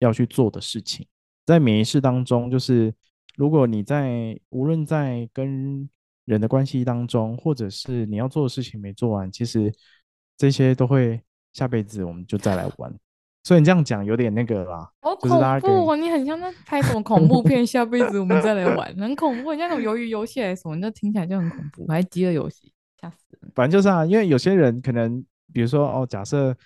[0.01, 1.07] 要去做的事情。
[1.47, 2.95] 在每一世当中，就是
[3.37, 5.89] 如果你在无论在跟
[6.25, 9.73] 人的关系当中，或者是你要做的事情没做完，其实
[10.37, 11.21] 这些都会
[11.53, 12.95] 下辈子我们就再来玩。
[13.45, 15.29] 所以你这样讲有点那个啦，好恐
[15.61, 15.95] 怖哦！
[15.97, 19.53] 你很像在拍什么恐怖片， 下辈子我们再来玩，很恐怖。
[19.53, 23.53] 你像那种鱿鱼游戏还是什么，那听起来就很恐怖，还是饥饿游戏，吓死人。
[23.55, 26.57] 反正就是啊，因为有些人可能，比如说哦，假设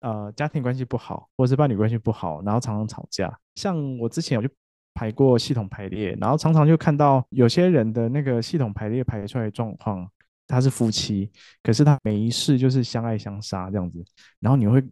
[0.00, 3.34] 呃家庭关系不好，或者是伴侣关系不好，然后常常吵架。
[3.54, 4.48] 像我之前我就
[4.92, 10.06] 排过系统排列，然后常常就看到有些人的那个系统排列排出来的状况，
[10.46, 11.30] 他是夫妻，
[11.62, 14.04] 可是他每一世就是相爱相杀这样子，
[14.38, 14.84] 然后你会。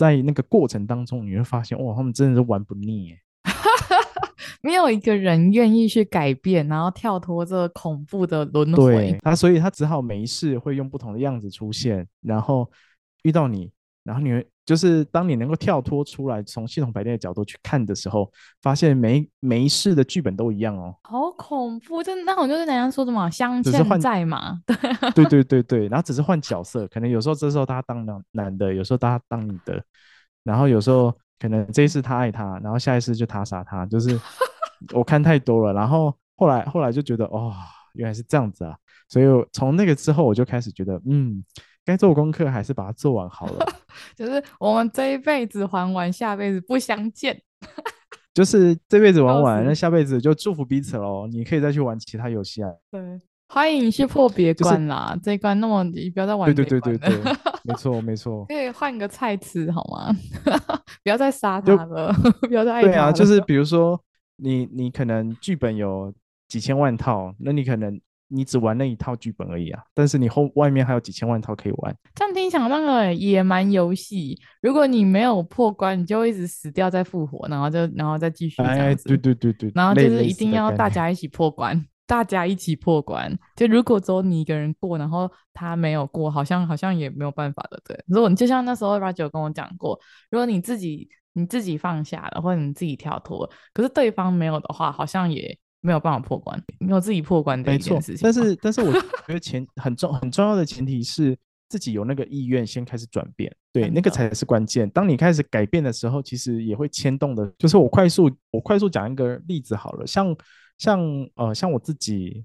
[0.00, 3.18] 在那个过程当中，你会发现，哇，他们真的是玩不腻耶！
[4.62, 8.94] 没有一个人愿意去改变，然后跳脱这恐怖的轮回。
[8.94, 12.66] 对，他所以他只好每一世会用不同的样子出现，然后
[13.24, 13.70] 遇到你，
[14.02, 14.46] 然后你会。
[14.66, 18.30] 就是当你能够跳脱出来，从系统排列的角度去看的时候，
[18.62, 20.94] 发现每每一世的剧本都一样哦。
[21.02, 22.02] 好恐怖！
[22.02, 24.60] 就那种就是人家说的嘛，相欠债嘛。
[25.14, 29.82] 对对对对，然后只是换角色，可能有时候这时候他当男男的，有时候他当女的，
[30.44, 34.16] 然后有时候可能这一次他爱他，然后下一次就他杀他，就是
[34.94, 35.72] 我看太多了。
[35.72, 37.52] 然后后来后来就觉得哦，
[37.94, 38.76] 原来是这样子啊！
[39.08, 41.42] 所以从那个之后，我就开始觉得嗯。
[41.84, 43.66] 该做功课还是把它做完好了。
[44.14, 47.40] 就是我们这一辈子还完，下辈子不相见。
[48.32, 51.26] 就是这辈子玩完，那下辈子就祝福彼此喽。
[51.26, 52.70] 你可以再去玩其他游戏啊。
[52.90, 53.00] 对，
[53.48, 55.08] 欢迎你去破别关啦。
[55.10, 56.54] 就是、这一关那么你不要再玩。
[56.54, 57.32] 对对对对对，
[57.64, 58.44] 没错没错。
[58.46, 60.14] 可以换个菜吃好吗？
[61.02, 62.12] 不要再杀他了，
[62.42, 62.92] 不要再爱他了。
[62.92, 64.00] 对啊，就是比如说
[64.36, 66.14] 你你可能剧本有
[66.46, 68.00] 几千万套，那你可能。
[68.32, 71.96] 你只玩那一套剧本而已啊，但是你后外面还有几千万套可以玩。
[72.14, 78.82] 这样听起来那个野蛮游戏，如果你没有破关，你就会一直死掉再复活，然后就然后再继续这样子。
[78.82, 79.72] 哎，对对对对。
[79.74, 83.36] 然后就是一定要大家一起破关，大家一起破关。
[83.56, 87.82] 就如果只有你一个人过，然后他没有过，好像好像也没有办法的。
[87.84, 89.98] 对，如果你就像那时候 Roger 跟我讲过，
[90.30, 95.58] 如果你自己你自己放下了，或者你自己跳脱，可是对方没有的话，好像也。
[95.80, 98.20] 没有办法破关，没有自己破关的一件事情。
[98.22, 101.36] 但是，但是我觉 得前很重很重要的前提是
[101.68, 104.88] 自己有那个意愿，先开始转变，对，那个才是关键。
[104.90, 107.50] 当你开始改变的时候，其实也会牵动的。
[107.56, 110.36] 就是我快速我快速讲一个例子好了，像
[110.76, 111.00] 像
[111.36, 112.44] 呃像我自己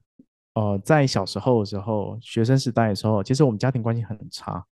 [0.54, 4.64] 呃在小时候的时候，学生时代的时候，其实我们家庭关系很差，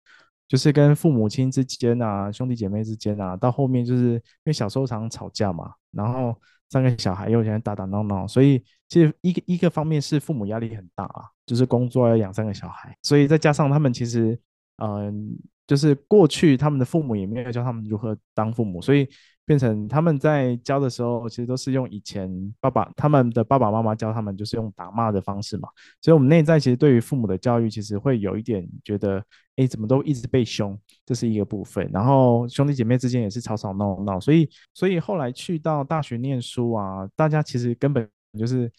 [0.46, 6.36] 就是跟父母亲之间啊，兄弟姐妹之间啊，到后面就是因为小时候常常吵架嘛，然后。
[6.72, 14.38] 三个小孩又现在打打闹闹，所以其实一个一个方面是父母压力很大啊，就是工作要养三个小孩，所以再加上他们其实，
[14.78, 19.06] 嗯、就是过去他们的父母也没有教他们如何当父母，所以。
[19.44, 25.68] 变成他们在教的时候，其实都是用以前爸爸他们的爸爸妈妈教他们，就是用打骂的方式嘛。
[26.00, 29.22] 所以，我们内在其实对于父母的教育，其实会有一点觉得，
[29.56, 31.88] 哎，怎么都一直被凶，这是一个部分。
[31.92, 38.70] 然后兄弟姐妹之间也是吵吵闹闹，所以，所以后来去到大学念书啊，大家其实根本就是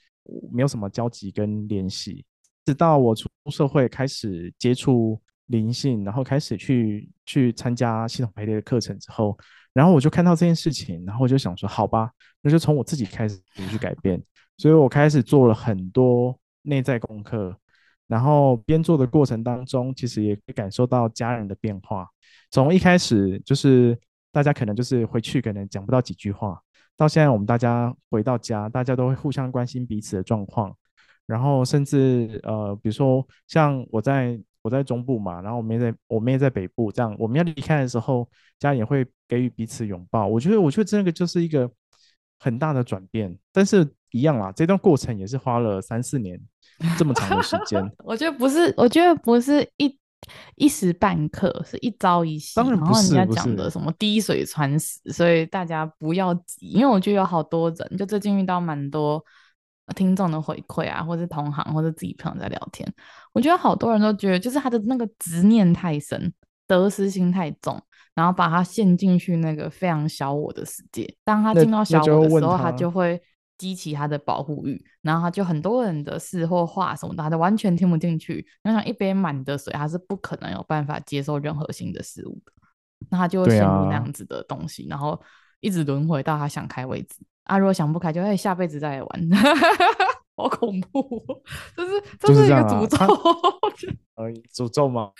[0.51, 2.25] 没有什么交集跟联系。
[2.65, 9.37] 直到我出社会开始接触灵性，然后开始去去参加系统排列的课程之后，
[9.73, 14.21] 然后我就看到这件事情，然后我就想说，好吧，那就从我自己开始去改变。
[14.57, 17.57] 所以我开始做了很多内在功课，
[18.07, 22.07] 然后边做的过程当中，其实也可以感受到家人的变化。
[22.51, 23.97] 从一开始就是
[24.31, 26.61] 大家可能就是回去可能讲不到几句话，
[26.95, 30.75] 到现在我们大家回到家，大家都会互相关心彼此的状况，
[31.25, 40.25] 然后甚至呃，比如说像我在我在中部嘛，然后我妹在我妹在北部，这样我们要离开的时候，家人也会给予彼此拥抱。
[40.25, 41.69] 我觉得我觉得这个就是一个
[42.39, 43.87] 很大的转变，但是。
[44.13, 46.39] 一样啦，这段过程也是花了三四年
[46.99, 47.83] 这么长的时间。
[48.05, 49.99] 我觉得不是，我觉得不是一
[50.53, 52.53] 一时半刻，是一朝一夕。
[52.55, 59.25] 当然不是，然后人家讲的什么滴水穿石，所以大家不要急，因为我觉得有好多人，就最近遇到蛮多
[59.95, 62.91] 听众的回馈啊，或是同行或者自己朋友在聊天，
[63.33, 66.33] 我觉得好多人都觉得，就是他的那个执念太深，
[66.67, 67.81] 得失心太重，
[68.15, 71.15] 然后把他陷进去那个非常小我的世界。
[71.23, 73.21] 当他进到小我的时候，他，他就会。
[73.55, 78.45] 激起他的保护欲，然后他就很多人的事或话什么的，他都完全听不进去。
[78.63, 82.51] 你像一杯满的水，他是不可能有办法接受任何新的事物的。
[83.09, 85.17] 那他就会陷入那样子的东西，啊、然后
[85.61, 87.23] 一直轮回到他想开为止。
[87.43, 89.29] 啊，如果想不开，就会下辈子再来玩。
[90.35, 91.21] 好恐怖，
[91.75, 92.97] 这是这是一个诅咒，
[94.15, 95.11] 呃，诅咒吗？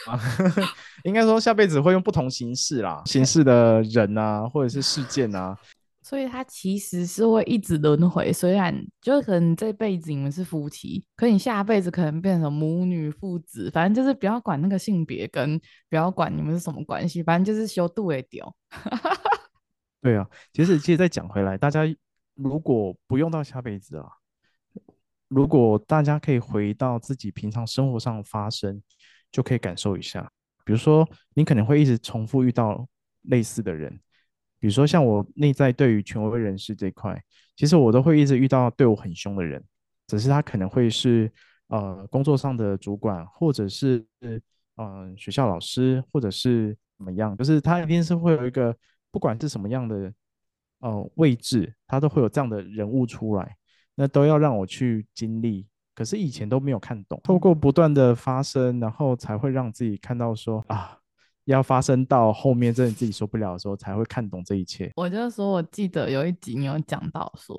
[1.06, 5.56] 应该说下辈子会用不同形式啦，形式的人啊，或者是事件啊。
[6.02, 15.58] 所以他其实是会一直轮回，虽然就可能这辈子你们是夫妻，可你下辈子可能变成母女父子，反正就是不要管那个性别，跟
[15.90, 18.44] 不要管你们是什么关系，反正就是修度也丢。
[20.02, 21.84] 对啊，其实其实再讲回来，大家
[22.36, 24.08] 如果不用到下辈子啊，
[25.28, 28.82] 如果大家可以回到自己平常生活上发生，
[29.32, 30.32] 就可以感受一下，
[30.64, 32.88] 比如说你可能会一直重复遇到
[33.24, 34.00] 类似的人。
[34.60, 37.22] 比如说，像我内在对于权威人士这块，
[37.58, 39.62] 其实我都会一直遇到对我很凶的人，
[40.08, 41.30] 只是他可能会是
[41.68, 44.06] 呃工作上的主管，或者是、
[44.78, 48.74] 呃、学校老师，或者是怎么样，就是他一定是会有一个
[49.12, 50.14] 不管是什么样的
[50.84, 53.56] 呃位置，他都会有这样的人物出来，
[53.96, 55.66] 那都要让我去经历，
[55.96, 61.00] 可是以前都没有看懂，透过不断的发生，然后才会让自己看到说啊。
[61.46, 64.90] 要发生到后面，真的自己受不了的时候，才会看懂这一切。
[64.96, 67.54] 我就说，我记得有一集你有讲到说，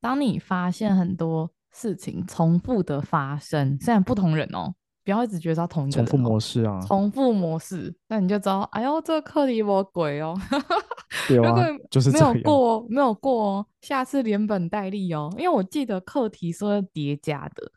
[0.00, 4.72] 当你发现很多事情重复的发生，虽然不同人哦，
[5.04, 10.34] 不要一直觉得他同一个人哦，重复模式啊，重复模式，那你就知道，哎呦，这个课题我鬼哦，
[11.28, 11.54] 对啊，
[11.90, 17.70] 就是没有过，没有过哦，下次连本带利哦，因为我记得课题是会叠加的。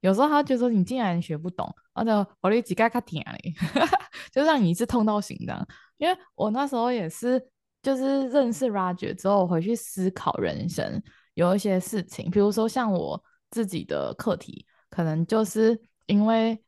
[0.00, 3.54] 有时候他就说你竟然学不懂，我就我你几盖卡听嘞，
[4.30, 5.66] 就让你一次痛到醒的。
[5.96, 7.42] 因为我那时候也是，
[7.82, 13.18] 就是认识 Roger 之后回去思考人生，有一些事情，比如说像我
[13.50, 16.62] 自己的课题，可能就是因为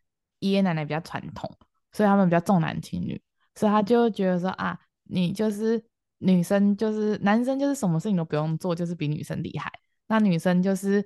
[0.49, 1.51] 爷爷奶奶比较传统，
[1.93, 3.21] 所以他们比较重男轻女，
[3.55, 5.83] 所以他就觉得说啊，你就是
[6.19, 9.71] 女生，就是男生就是什么事情都不用做，就是比女生厉害，
[10.07, 11.05] 那女生就是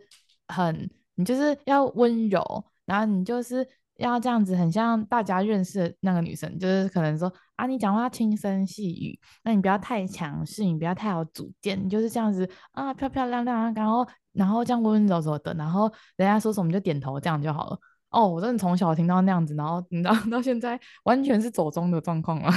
[0.48, 0.90] 很。
[1.16, 17.78] 你就是要温柔，然后你就是要这样子，很像大家认识的那个女生，就是可能说啊，你讲话轻声细语，那你不要太强势，你不要太有主见，你就是这样子啊，漂漂亮亮，然后然后这样温温柔柔的，然后人家说什么就点头，这样就好了。
[18.10, 22.52] 哦，我真的从小听到那样子，然后你知道 到现在完全是走中的状况了。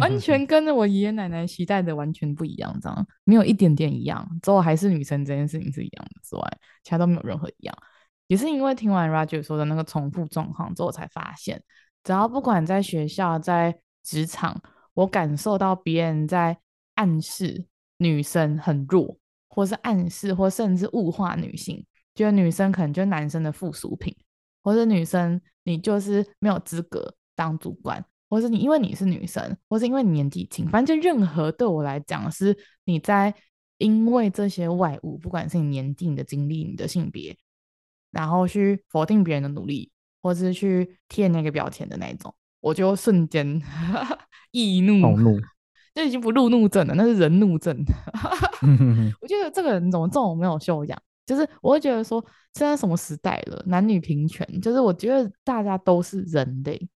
[0.00, 4.28] 完全跟着我爷爷奶奶期待的完全不一样，这样没有一点点一样。
[4.42, 6.42] 之后还是女生这件事情是一样的之外，
[6.82, 7.74] 其他都没有任何一样。
[8.26, 11.62] 也是因为听完 Roger 说的那个重复状况之后，才发现，
[12.02, 14.60] 只要不管在学校、在职场，
[14.94, 16.58] 我感受到别人在
[16.96, 17.66] 暗示
[17.98, 19.16] 女生很弱，
[19.48, 21.86] 或是暗示或甚至物化女性，
[22.18, 24.14] 觉得女生可能就是男生的附属品，
[24.62, 28.04] 或者女生你就是没有资格当主管。
[28.30, 32.54] 或是你因为你是女生，或是因为你年纪轻，反正就任何对我来讲是
[32.84, 33.34] 你在
[33.78, 37.34] 因为这些外物，不管是你年纪、你的经历、你的性别，
[38.10, 39.90] 然后去否定别人的努力，
[40.20, 43.62] 或是去贴那个标签的那种，我就瞬间
[44.52, 45.40] 易怒，怒，
[45.94, 47.74] 就已经不路怒症了，那是人怒症。
[49.22, 51.02] 我觉得这个人怎么这么没有修养？
[51.28, 52.24] 就是我会觉得说，
[52.54, 56.88] 现在什么时代了，男女平权，就是我觉得大家都是人类。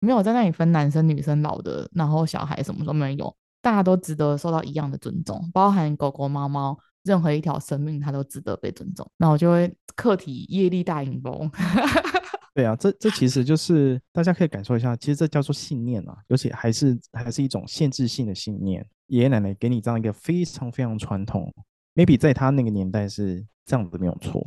[0.00, 9.10] 没有在那里分男生女生、老的，然后小孩什么都没有，大家都值得受到一样的尊重，包含狗狗、猫猫，任何一条生命它都值得被尊重。
[9.16, 11.40] 那我就会课题业力大引爆。
[12.54, 18.86] 对啊，这这其实就是大家可以感受一下，其实这叫做信念啊，而且还是还是一种限制性的信念。
[19.06, 21.52] 爷爷奶奶给你这样一个非常非常传统
[21.94, 24.46] ，maybe 在他那个年代是这样子没有错，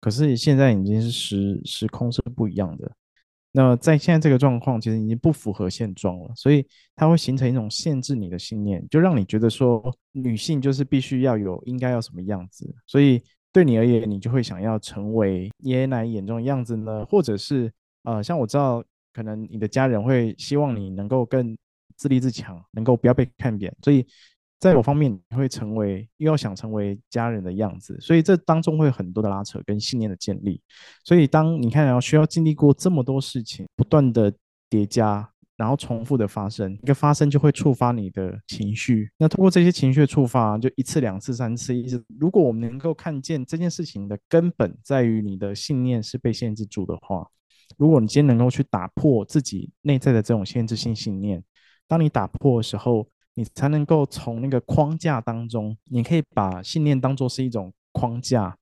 [0.00, 2.90] 可是现在已经是时时空是不一样的。
[3.52, 13.22] 那在现在这个状况，其实已经不符合现状了，所以它会形成一种限制你的信念，就让你觉得说女性就是必须要有应该要什么样子，所以。
[13.50, 17.04] 对你而言，你就会想要成为爷爷奶奶眼中的样子呢？
[17.06, 17.72] 或者是
[18.04, 21.56] 呃，像我知道，可能你的家人会希望你能够更
[21.96, 23.74] 自立自强，能够不要被看扁。
[23.82, 24.06] 所以，
[24.58, 30.60] 在某方面，你会成为又要想成为家人的样子，所以这当中会有很多的拉扯跟信念的建立。
[31.04, 34.32] 所以，当你看要需要经历过这么多事情，不断的
[34.68, 35.30] 叠加。
[35.56, 39.10] 然后重复的发生，一个发生就会触发你的情绪。
[39.18, 42.00] 那通过这些情绪的触发，就一次、两次、三次，一直。
[42.16, 47.26] 如果我们能够看见这件事情的根本在于你的信念是被限制住的话，
[47.76, 51.42] 如果你今天能够去打破自己内在的这种限制性信念，
[51.88, 58.58] 当你打破的时候，你才能够从那个框架当中，你可以把信念当作是一种框架，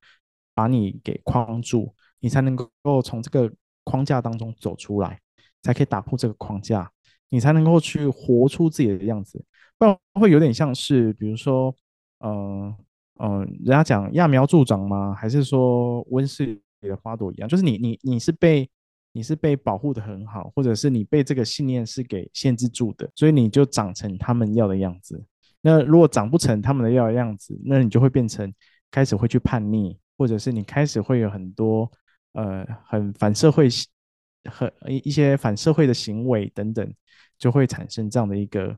[0.53, 3.51] 把你给框住，你才能够从这个
[3.83, 5.19] 框架当中走出来。
[5.63, 6.89] 才可以打破这个框架，
[7.29, 9.43] 你才能够去活出自己的样子，
[9.77, 11.75] 不然会有点像是，比如说，
[12.19, 12.73] 嗯、
[13.19, 15.13] 嗯、人家讲揠苗助长吗？
[15.13, 16.45] 还是说温室
[16.81, 17.49] 里的花朵一样？
[17.49, 18.69] 就是你你你是被
[19.17, 25.19] 你是被保护得很好，或者是你被这个信念是给限制住的，所以你就长成他们要的样子。
[25.59, 28.53] 那如果长不成他们的要的样子，那你就会变成
[28.91, 31.91] 开始会去叛逆，或者是你开始会有很多
[32.33, 33.67] 呃很反社会。
[34.49, 36.93] 很一一些反社会的行为等等，
[37.37, 38.73] 就会产生这样的一个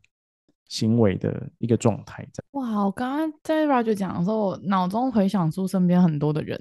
[0.67, 2.27] 行为的一个状态。
[2.51, 6.59] 哇，我刚刚在 Roger 讲的时候，我脑中回想出身边很多的人，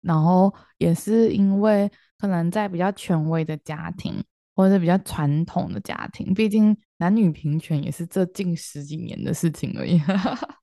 [0.00, 1.88] 然后也是因为
[2.18, 4.22] 可能在比较权威的家庭，
[4.54, 10.00] 或者是比较传统的家庭，毕竟男女平权也是这近十几年的事情而已。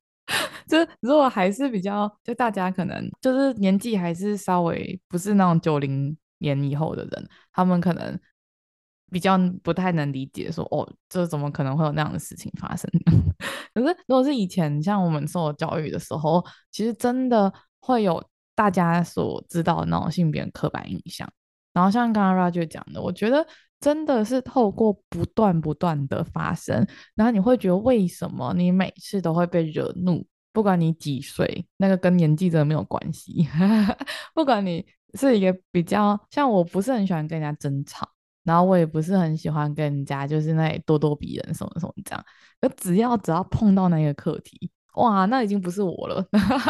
[0.68, 6.16] 就是如果还是比较，就大家可能就是年纪还是稍微不是那种九零。
[6.40, 8.20] 年以后的人，他们可能
[9.10, 12.92] 比较不太能理解说，说哦，这怎么可能会有那样的事情发生？
[13.74, 18.22] 可是如果是以前像我们受教育的时候，其实真的会有
[18.54, 21.28] 大家所知道的那种性别刻板印象。
[21.76, 23.46] 然后像刚刚 Roger 讲的，我觉得
[23.80, 30.26] 真的是透过不断不断的发生，然后你会觉得为什么你每次都会被惹怒？
[30.52, 33.48] 不管你几岁，那个跟年纪真的没有关系。
[34.34, 34.84] 不管你。
[35.18, 38.06] 是一个比较像，我不是很喜欢跟人家争吵，
[38.44, 42.22] 然后我也不是很喜欢跟人家就是那里咄咄逼人什么什么这样。
[42.60, 46.22] 可只要只要碰到那个课题，哇，那已经不是我了。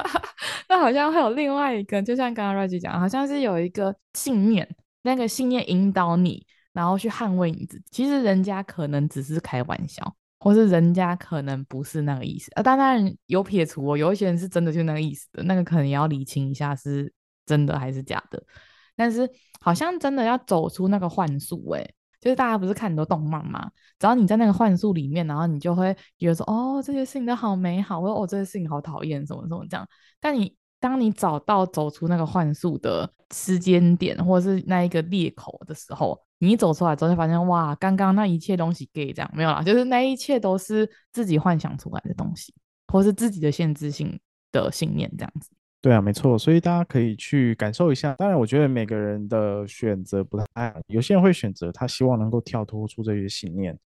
[0.69, 4.75] 那好像会有另外一个，就像刚刚 Roger 讲，好像是有一个信念，
[5.05, 7.85] 那个信念引导你，然后去捍卫你自己。
[7.91, 12.51] 其实人家可能只是开玩笑，或是人家可能不是那个意思。
[12.55, 17.13] 啊，当然有撇除哦，有一些人是真的就那个意思的，那个可能也要理清一下是。
[17.47, 18.43] 真的还是假的？
[18.95, 19.29] 但是
[19.61, 23.69] 好像真的要走出那个幻术，诶，就是大家不是看很多动漫吗？
[23.99, 29.87] 只要你在那个幻术里面，然后你就会觉得说，哦，这些事情都好美好，或者哦，这些事情好讨厌，什么什么这样。
[30.19, 42.53] 但你当你找到走出那个幻术的时间点，或者是那一个裂口的时候，你一走出来之后，就发现哇，刚刚那一切东西给这样没有啦，就是那一切都是自己幻想出来的东西，
[42.87, 44.19] 或是自己的限制性
[44.51, 45.49] 的信念这样子。
[45.81, 48.15] 对啊，没错，所以大家可以去感受一下。
[48.15, 53.77] 当然，我觉得每个人的选择不太有些人会选择他希望能够跳脱出这些信念，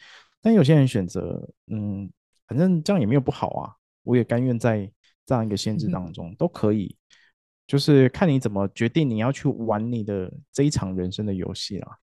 [0.41, 2.09] 但有些人选择，嗯，
[2.47, 3.74] 反正这样也没有不好啊，
[4.05, 4.89] 我也甘愿在
[5.26, 6.95] 这样一个限制当中，嗯、都可以，
[7.68, 11.98] 就是看你怎么决定你要去玩你的这一场人生的游戏啦，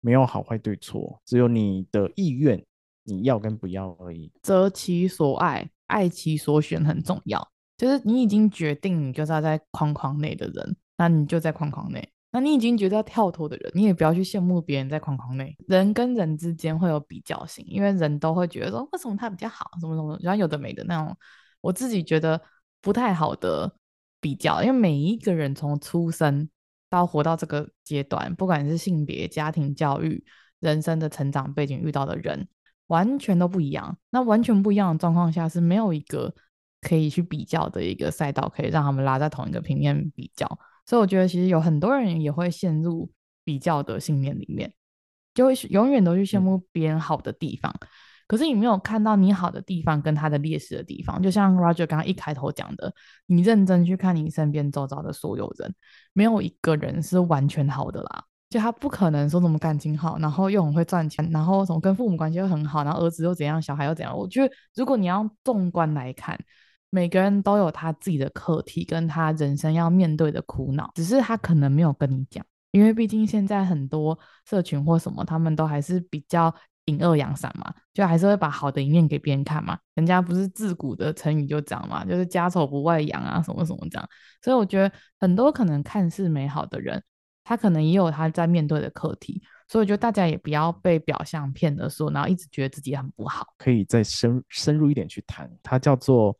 [0.00, 2.64] 没有好坏对错，只有你的意愿，
[3.02, 4.30] 你要跟不要而已。
[4.40, 7.46] 择其所爱，爱其所选很重要。
[7.76, 12.08] 就是你已经决定你就是要在框框内的人，那你就在框框内。
[12.30, 15.56] 那你已经觉得要跳脱的人，你也不要去羡慕别人在框框内。
[15.66, 21.16] 人跟人之间会有比较性，因为人都会觉得说为什么他比较好，什么什么，然后有的没的那种。
[21.60, 22.40] 我自己觉得
[22.80, 23.74] 不太好的
[24.20, 26.48] 比较，因为每一个人从出生
[26.88, 30.24] 到活到这个阶段，不管是性别、家庭教育、
[30.60, 32.48] 人生的成长背景遇到的人，
[32.86, 33.98] 完全都不一样。
[34.10, 36.34] 那完全不一样的状况下是没有一个。
[36.82, 40.48] 可以去比较的一个赛道，可以让他们拉在同一个平面比较，
[40.86, 43.12] 所以我觉得其实有很多人也会陷入
[43.44, 44.72] 比较的信念里面，
[45.34, 47.70] 就会永远都去羡慕别人好的地方。
[48.30, 51.20] 可是你没有看到你好的地方跟他的劣势的地方。
[51.20, 52.94] 就像 Roger 刚刚一开头讲的，
[53.26, 55.74] 你认真去看你身边周遭的所有人，
[56.12, 58.22] 没有一个人是完全好的啦。
[58.48, 64.16] 就他不可能说什么感情好，然后又很会赚钱，然后什么跟父母关系又很好，然后儿子又怎样，小孩又怎样。
[64.16, 66.38] 我觉得如果你要纵观来看，
[66.90, 76.52] 每个人都有他自己的课题，跟他人生要面对的苦恼，只是他可能没有跟你讲，因为毕竟现在很多社群或什么，他们都还是比较
[76.90, 79.78] 隐恶扬善嘛，就还是会把好的一面给别人看嘛。
[79.94, 84.08] 人家不是自古的成语就讲嘛，就是家丑不外扬啊，什么什么这样。
[84.42, 87.02] 所以我觉得很多可能看似美好的人，
[87.44, 89.42] 他可能也有他在面对的课题。
[89.68, 93.46] 所以我觉得大家也不要被表象骗了说，然后一直觉得自己很不好。
[93.56, 96.36] 可以再深深入一点去谈，它叫做。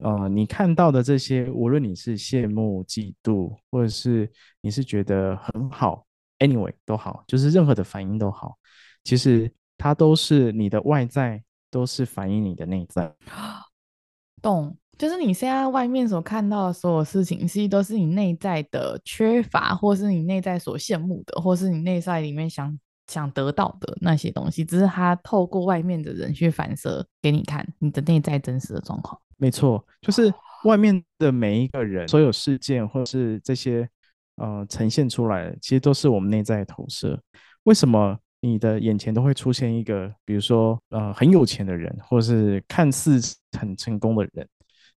[0.00, 4.30] 呃，你看到的这些，无论你是羡慕、嫉妒，或者是
[4.60, 6.06] 你是觉得很好
[6.38, 8.58] ，anyway 都好，就是任何的反应都好，
[9.04, 13.14] 其实它都是你的外在，都是反映你的内在。
[14.42, 29.20] 懂，就是你现在外面所看到的所有事情，其实都是你内在的缺乏，或是你内在所羡慕的，或是你内在里面想想得到的那些东西，只是它透过外面的人去反射给你看你的内在真实的状况。
[29.36, 30.32] 没错，就是
[30.64, 33.88] 外面的每一个人、所有事件，或者是这些
[34.36, 37.20] 呃呈现出来的，其实都是我们内在的投射。
[37.64, 43.20] 为什么你的眼前都会出现一个，比如说呃很有钱的人，或者是看似
[43.58, 44.48] 很成功的人，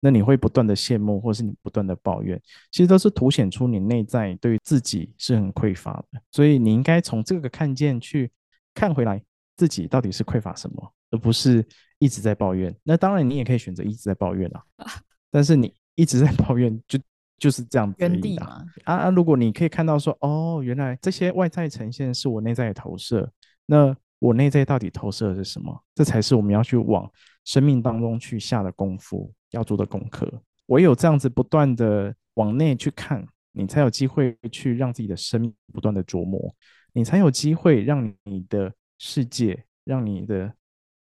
[0.01, 2.41] 那你会不断的羡慕，或是你不断的抱怨，
[2.71, 6.21] 其实都是凸显出你内在对于自己是很匮乏的。
[6.31, 8.31] 所以你应该从这个看见去
[8.75, 9.23] 看回来，
[9.57, 11.65] 自己到底是匮乏什么，而不是。
[12.01, 14.63] 一直在抱怨，那当然你也可以选择一直在抱怨啊。
[15.33, 16.97] 但是你一直在抱怨，就
[17.41, 18.09] 就是这样子的。
[18.09, 18.65] 原地嘛。
[18.85, 19.11] 啊啊！
[19.11, 23.29] 如果你可以看到说，哦，原来这些外在呈现是我内在的投射，
[23.71, 25.85] 那我内在到底投射的是什么？
[25.95, 27.09] 这才是我们要去往
[27.45, 30.29] 生命当中去下的功夫，要做的功课。
[30.67, 36.55] 唯有这样子不断的往内去看，你才有机会去让自己的生命不断的琢磨，
[36.93, 40.53] 你才有机会让你的世界，让你的。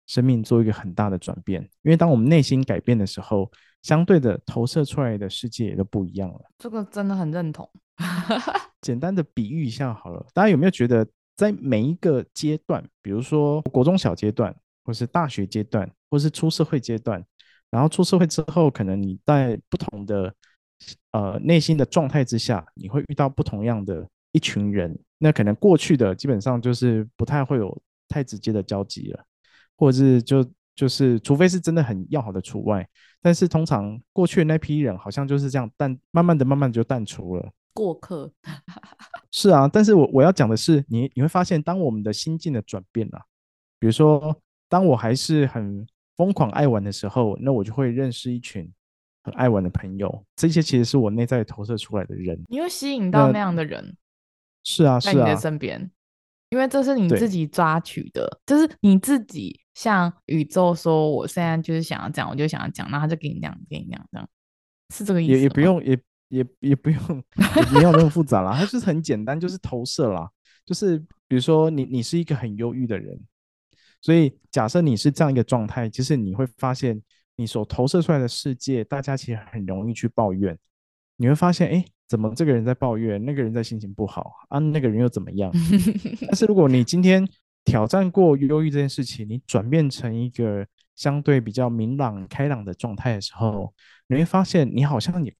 [0.07, 3.50] 生命做一个很大的转变，因为当我们内心改变的时候，
[3.80, 6.42] 相对的投射出来的世界也都不一样了。
[6.59, 7.66] 这个真的很认同。
[8.82, 14.55] 简单的比喻一下好了，大家有没有觉得，在每一个阶段，比如说国中小阶段，
[14.85, 17.24] 或是大学阶段，或是出社会阶段，
[17.70, 20.35] 然后出社会之后，可能你在不同的
[21.12, 24.99] 呃内心的状态之下，你会遇到不同样的一群人。
[25.18, 27.76] 那可能过去的基本上就是不太会有
[28.09, 29.24] 太直接的交集了。
[29.76, 32.87] 或者是就就是，除非是真的很要好的除外，
[33.20, 37.51] 但是通常过去的那批人好像就是这样淡，慢慢的、慢慢的就淡出了。
[37.75, 38.33] 过客。
[39.31, 43.20] 是啊，但是我我要讲的是，你你会发现，当我们的心境的转变了，
[43.79, 48.72] 比如说，当我还是很疯狂爱玩的时候，那我就会认识一群
[49.25, 52.41] 很爱玩的朋友，这些其实是我内在投射出来的人。
[52.49, 53.97] 你会吸引到那样的人。
[54.62, 55.91] 是啊，是啊，在你的身边。
[56.51, 64.29] 因为这是你自己抓取的，就是你自己向宇宙说，我现在就是想要讲，我就想要讲，然后他就给你讲，给你讲，这样
[64.95, 65.33] 是这个意思。
[65.33, 65.99] 也也不用，也
[66.29, 67.01] 也也不用，
[67.37, 70.29] 也没有那么复杂啦，它就是很简单，就是投射啦。
[70.64, 70.99] 就是
[71.29, 73.20] 比如说你你是一个很忧郁的人，
[74.01, 77.01] 所以假设你是这样一个状态，其实你会发现
[77.37, 80.59] 你所投射出来的世界，大家其实很容易去抱怨。
[81.16, 81.85] 你会发现，哎。
[82.07, 84.59] 怎么这个人在抱怨，那个人在心情不好啊？
[84.59, 85.51] 那个人又怎么样？
[86.29, 87.27] 但是如果你今天
[87.64, 90.64] 挑战过忧郁这件事情，你转变成一个
[90.95, 93.72] 相对比较明朗、开朗的状态的时候，
[94.07, 95.35] 你会发现你好像也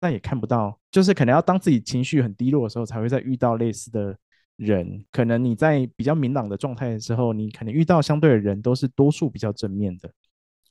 [0.00, 4.16] 再也看不到，就是可能要当自己情绪很低落的时候，才会再遇到类似的
[4.56, 5.04] 人。
[5.10, 10.10] 可能你在比较明朗的状态的时候，你可能遇到相对的人都是多数比较正面的。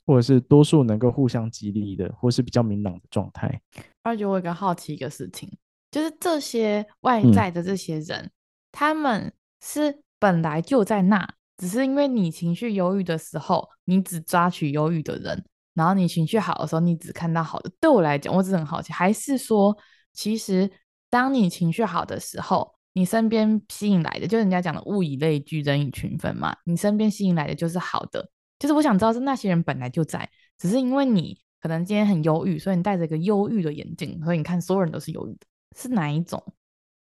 [0.06, 3.62] 或者是多数能够互相激励的，或是比较明朗的状态。
[4.04, 5.52] 而且我有个好奇一个事情，
[5.92, 8.32] 就是这些外在的这些人，嗯、
[8.72, 11.28] 他们是本来就在那，
[11.58, 15.44] 只是因为你情绪忧郁的时候，你只抓取忧郁的人，
[15.78, 17.72] 然后你情绪好的时候，你只看到好的。
[17.80, 19.78] 对我来讲，我只是很好奇，还是说，
[20.12, 20.68] 其实
[21.08, 28.28] 当你情绪好的时候，你身边吸引来的，就是人家讲的物以类聚，人以群分嘛，你身边吸引来的就是好的。
[28.58, 35.46] 就是我想知道是那些人本来就在，只是因为你可能今天很忧郁，所以你戴着一个忧郁的眼镜，所以你看所有人都是忧郁的，
[35.78, 36.44] 是哪一种？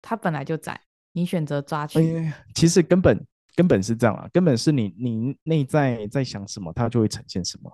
[0.00, 0.80] 他本来就在，
[1.12, 2.32] 你选择抓取。
[2.54, 7.68] 其实根本根本是这样啊，根本是你你内在在想什么，它就会呈现什么。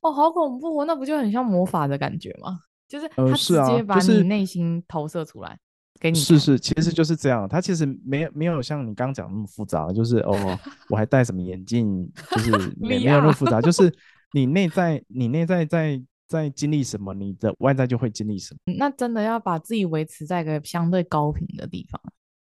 [0.00, 2.60] 哦，好恐怖哦，那不就很像魔法的感觉吗？
[2.88, 5.58] 就是他直接把你内心投射出来。
[6.00, 6.18] 给你。
[6.18, 7.46] 是是，其实就是这样。
[7.46, 13.92] 它其实没有没有像你刚刚讲那么复杂，就是 哦，我还戴什么眼镜，就是 没没有那么复杂，就是
[14.32, 18.74] 你内在你内在在在经历什么，你的外在就会经历什么。
[18.78, 22.00] 那真的要把自己维持在一个相对高频的地方。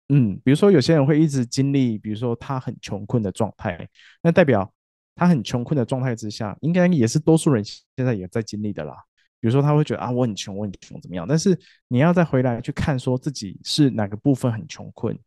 [0.10, 3.88] 嗯，比如说有些人会一直经历，比如说他很穷困的状态，
[4.22, 4.74] 那代表
[5.16, 8.96] 他很穷困的状态之下，应该也是多数人现在也在经历的啦。
[9.40, 11.26] 比如说他会觉得啊，我很穷，我很穷，怎么样？
[11.28, 11.60] 但是
[11.90, 15.18] 你要再回来去看，说自己是哪个部分很穷困，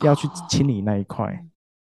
[0.00, 1.38] 要去清理那一块，哦、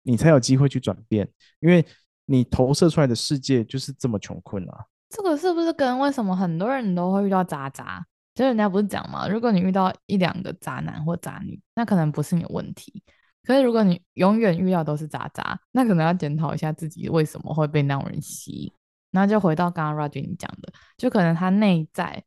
[0.01, 1.29] 你才有机会去转变。
[1.59, 1.85] 因为
[2.25, 4.85] 你投射出来的世界就是这么穷困啊。
[5.09, 8.03] 这个是不是跟为什么很多人都会遇到渣渣？
[8.33, 9.27] 其实人家不是讲嘛？
[9.27, 13.01] 如果你遇到一两个渣男或渣女，那可能不是你的问题。
[13.47, 18.71] 可是如果你永远遇到都是渣渣，那可能要检讨一下自己为什么会被那种人吸引。
[19.11, 22.21] 那就回到刚刚 Roger 你讲的，就可能他内在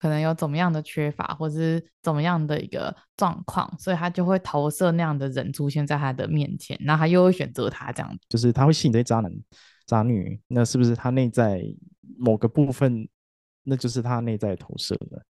[0.00, 9.32] 可能有怎么样的缺乏，或者是怎么样的一个状况，所以他就会投射那样的人出现在他的面前，那他又会选择他这样，就是他会吸引这些渣男、
[9.86, 11.62] 渣女，那是不是他内在
[12.18, 13.08] 某个部分，
[13.62, 15.24] 那就是他内在投射的？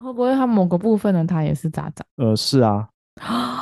[0.00, 2.04] 会不会他某个部分的他也是渣渣？
[2.16, 2.88] 呃，是啊，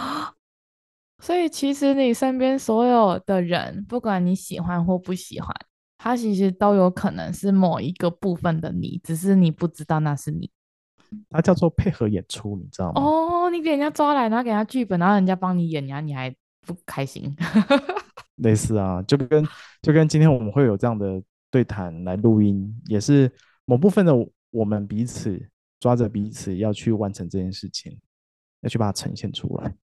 [1.20, 5.54] 所以其实你身边所有的人，不管你喜欢或不喜欢。
[6.02, 10.50] 他其实都有可能是某一个部分的你，只是你不知道那是你。
[11.28, 13.02] 它叫做配合演出，你知道吗？
[13.02, 16.34] 哦，你给人家抓来，然后给他剧本，然后人家帮你演，然后你还
[16.66, 17.36] 不开心。
[18.36, 19.46] 类似啊，就跟
[19.82, 23.30] 就跟今天我们会有这样的对谈来录音，也是
[23.66, 24.14] 某部分的
[24.50, 25.38] 我们彼此
[25.80, 27.98] 抓着彼此要去完成这件事情，
[28.62, 29.74] 要去把它呈现出来。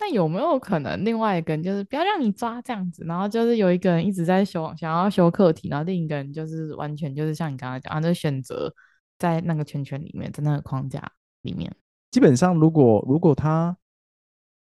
[0.00, 8.74] 那有没有可能另外一个人就是不要让你抓这样子，然后就是有一个人一直在修，想要修课题，然后另一个人就是完全就是像你刚才讲，他就选择
[9.18, 11.70] 在那个圈圈里面，在那个框架里面。
[12.10, 13.76] 基本上，如果如果他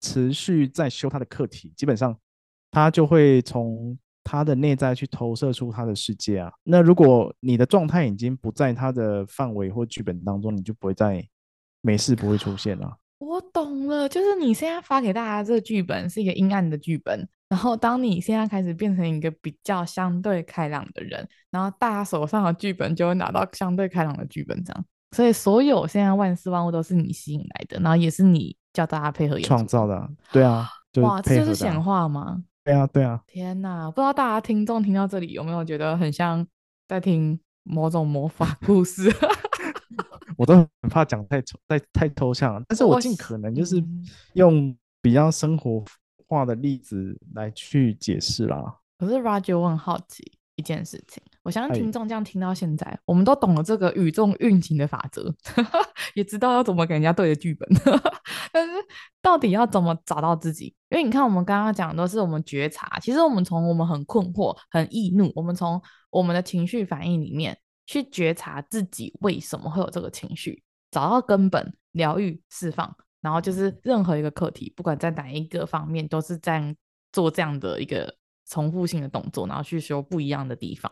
[0.00, 2.14] 持续在修他的课题，基本上
[2.70, 6.52] 他就会从他的内在去投射出他的世界啊。
[6.62, 11.26] 那如果你的状态已经不在他的范围或剧本当中，你就不会再
[11.80, 12.98] 没事不会出现了。
[13.22, 32.42] 我懂了，就是你现在发给大家这个剧本是一个阴暗的剧本，然后当你现在开始变成一个比较相对开朗的人，然后大家手上的剧本就会拿到相对开朗的剧本，这样，所以所有现在万事万物都是你吸引来的，然后也是你叫大家配合创造的，对啊，就是、哇，这就是显化吗？
[32.64, 36.44] 对啊，对啊，天哪，不知道大家听众听到这里有没有觉得很像
[36.88, 39.08] 在听某种魔法故事？
[40.36, 43.82] 我都很怕讲太抽、太太抽象，但是我尽可能就是
[44.34, 45.84] 用比较生活
[46.26, 48.78] 化的例子来去解释啦。
[48.98, 55.34] 可是 Roger，我很好奇一件事情，我相信听众这样听到现在，我们都懂了这个宇宙运行的法则，
[56.14, 57.68] 也知道要怎么给人家对的剧本，
[58.52, 58.72] 但是
[59.20, 60.74] 到底要怎么找到自己？
[60.90, 67.58] 因为你看，我们刚刚讲的都是我们觉察，其实我们从我们很困惑、很易怒，我们从我们的情绪反应里面。
[67.86, 76.74] 去觉察自己为什么会有这个情绪，找到根本，疗愈、释放，然后就是任何一个课题，不管在哪一个方面，都是在
[77.12, 78.14] 做这样的一个
[78.46, 80.90] 重复性的动作，然后去修不一样的地方。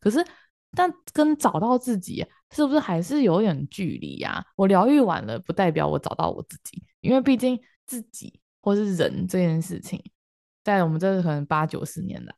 [0.00, 0.24] 可是，
[0.72, 4.44] 但跟找到自己是不是还是有点距离呀？
[4.56, 10.02] 我疗愈完了，不代表我找到我自己，因为毕竟自己或是人这件事情，
[10.64, 12.34] 在我们这可能八九十年来，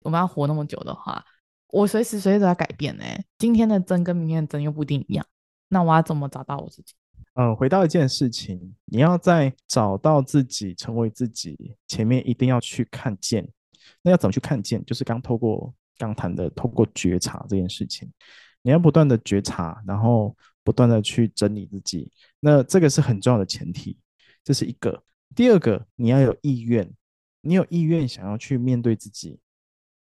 [0.00, 1.24] 我们要活那么久的话。
[1.68, 3.04] 我随时随地都在改变呢、
[3.38, 5.26] 今天的真跟明天的真又不一定一样，
[5.68, 6.94] 那我要怎么找到我自己？
[7.34, 13.46] 嗯，回到一件事情，你要在找到自己、成为自己前面，一定要去看见。
[14.02, 14.84] 那要怎么去看见？
[14.84, 18.10] 就是刚透过刚谈的，透过觉察这件事情，
[18.62, 22.10] 你要不断的觉察，然后不断的去整理自己。
[22.40, 23.98] 那这个是很重要的前提，
[24.42, 25.02] 这是一个。
[25.36, 26.90] 第二个，你要有意愿，
[27.42, 29.38] 你有意愿想要去面对自己，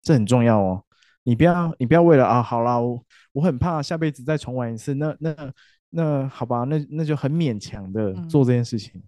[0.02, 0.84] 这很重要哦。
[1.24, 5.52] 你不要，你不要为了啊，好啦，我我很怕下辈子再重玩一次，那那
[5.90, 9.04] 那好吧，那那就很勉强的做这件事情，嗯、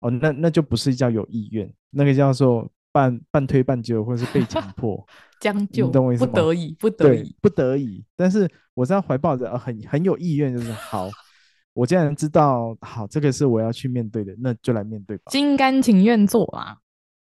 [0.00, 5.04] 哦，那那就不是叫有意愿，那个叫做半半推半就，或者是被强迫
[5.40, 6.30] 将就，你懂我意思吗？
[6.32, 8.04] 不得已，不得已，不得已。
[8.16, 11.10] 但是我是要怀抱着、呃、很很有意愿，就是好，
[11.74, 16.78] 我既然知道好，这个是我要去面对的，那就来面对吧，心甘情愿做啊，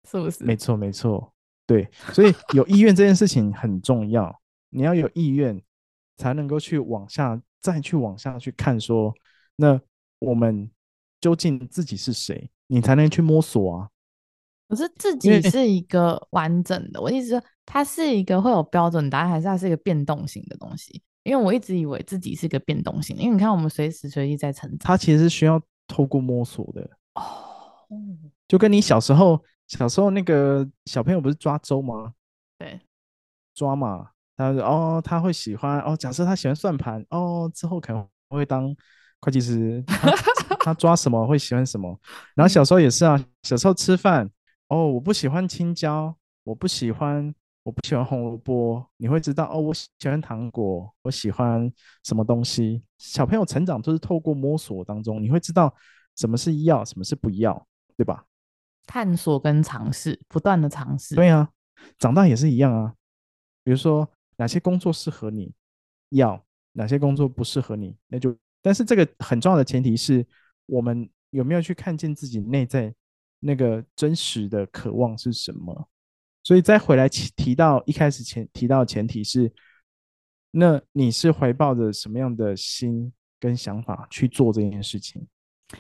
[0.09, 0.43] 是不是？
[0.45, 1.32] 没错，没错。
[1.73, 4.39] 对，所以有意愿这件事情很重要。
[4.69, 5.59] 你要有意愿，
[6.17, 9.15] 才能够去往下，再去往下去看说，说
[9.55, 9.81] 那
[10.19, 10.69] 我们
[11.19, 12.51] 究竟自己是谁？
[12.67, 13.89] 你才能去摸索啊。
[14.69, 21.01] 可是自己是一个完整的，我一直说，它是一个会有标准答案，还是它是一个变动型的东西？
[21.23, 24.79] 因为我一直以为自己是一个变动型的，因为你看我们随时随地在成长。
[24.79, 27.23] 它其实是需要透过摸索的哦，
[28.47, 29.43] 就跟你小时候
[29.77, 32.13] 小时候那个小朋友不是抓周吗？
[32.57, 32.79] 对，
[33.53, 38.75] 抓嘛，他说哦，他会喜欢哦，假设他喜欢算盘哦，之后可能会当
[39.19, 40.11] 会计师，他，
[40.61, 41.99] 他抓什么会喜欢什么，
[42.35, 44.29] 然后小时候也是啊，小时候吃饭
[44.67, 47.33] 哦，我不喜欢青椒，我不喜欢。
[47.65, 49.57] 我不喜欢红萝卜，你会知道哦。
[49.57, 51.71] 我喜欢糖果，我喜欢
[52.03, 52.83] 什么东西？
[52.97, 55.73] 小朋友成长都是透过摸索当中，你会知道
[56.17, 57.65] 什么是要，什么是不要，
[57.95, 58.25] 对吧？
[58.85, 61.15] 探索跟尝试，不断的尝试。
[61.15, 61.49] 对啊，
[61.97, 62.93] 长大也是一样啊。
[63.63, 65.53] 比如说哪些工作适合你，
[66.09, 68.35] 要哪些工作不适合你，那就。
[68.65, 70.25] 但是这个很重要的前提是
[70.67, 72.95] 我们有没有去看见自己内在
[73.41, 75.89] 那个真实的渴望是什么。
[76.43, 79.51] 所以再回来提提到一开始前提到前提是，
[80.51, 85.27] 那你是怀抱着什么样的心跟想法去做这件事情？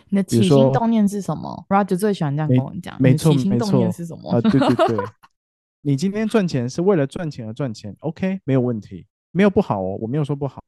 [0.09, 4.31] 你的起心动念是什么？Roger 最喜欢这样跟我讲，没错，起心动念是什么？
[4.31, 4.97] 啊，对对对，
[5.81, 10.61] 你今天赚钱是为了赚钱而赚钱，OK，没有问题，没有不好哦，我没有说不好，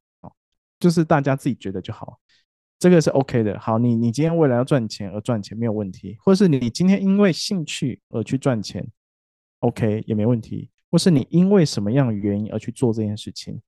[0.79, 2.19] 就是大家自己觉得就好，
[2.79, 3.59] 这个是 OK 的。
[3.59, 8.85] 好，你你今天为了要赚钱而赚钱没有问题，或是你今天因为兴趣而去赚钱。
[9.59, 10.69] OK，也没问题。
[10.91, 13.59] 或是你因为什么样的原因而去做这件事情，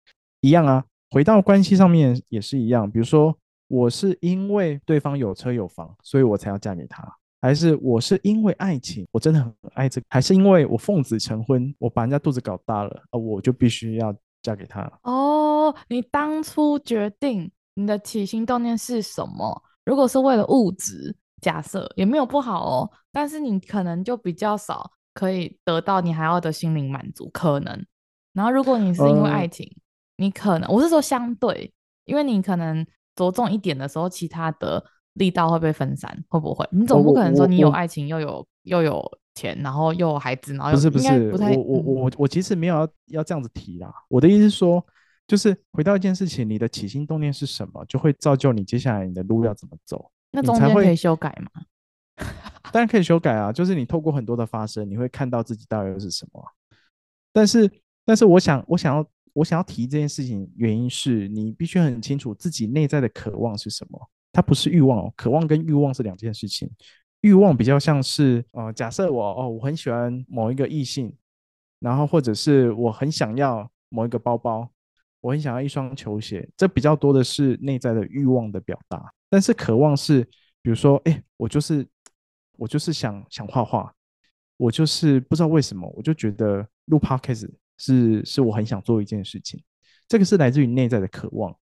[0.41, 0.86] 一样啊。
[1.10, 2.89] 回到关系上面也是一样。
[2.89, 3.36] 比如说，
[3.68, 7.07] 我是因为对方有车有房，所以我才要嫁给他，
[7.41, 14.91] 还是我是因为爱情，我真的很爱这个，还是因为我奉子成婚，我把人家肚子搞大了，呃，我就必须要嫁给他。
[15.03, 19.63] 哦，你当初决定你的起心动念是什么？
[19.86, 24.91] 如果是为了物质，假设也没有不好哦，但是你可能就比较少。
[25.18, 27.86] 可以得到你还要的心灵满足，可能。
[28.34, 29.82] 然后，如果你是因为爱情，嗯、
[30.18, 31.74] 你可能，我是说相对，
[32.05, 32.86] 因为你可能
[33.18, 34.82] 着重一点的时候，其他的
[35.13, 36.65] 力道会被分散，会不会？
[36.72, 39.03] 你总不可能说你有爱情又有又有
[39.34, 43.91] 钱，然后又有孩子，然后又不是不是，不太我我我我其实没有要要这样子提啦。
[44.07, 44.86] 我的意思是说，
[45.28, 50.11] 就是回到一件事情，你的起心动念是什么，就会造就你接下来你的路要怎么走。
[50.32, 51.61] 那中间可以修改吗？
[52.72, 56.43] 当然可以修改啊，就是你透过很多的发生，你会看到自己到底又是什么。
[57.32, 57.72] 但是，
[58.03, 59.05] 但是我想，我想要，
[59.38, 64.09] 我想要提这件事情，原因是你必须很清楚自己内在的渴望是什么。
[64.31, 66.67] 它不是欲望哦，渴望跟欲望是两件事情。
[67.21, 71.15] 欲望比较像是，呃，假设我哦，我很喜欢某一个异性，
[71.79, 74.67] 然后或者是我很想要某一个包包，
[75.21, 79.13] 我很想要一双球鞋，这比较多的是内在的欲望的表达。
[79.29, 80.23] 但是渴望是，
[80.61, 81.88] 比如说，哎，我就是。
[82.59, 83.93] 我就是想想画画，
[84.57, 87.47] 我就是不知道为什么，我就觉得录 podcast
[87.78, 89.61] 是是我很想做一件事情，
[90.07, 91.55] 这个是来自于内在的渴望，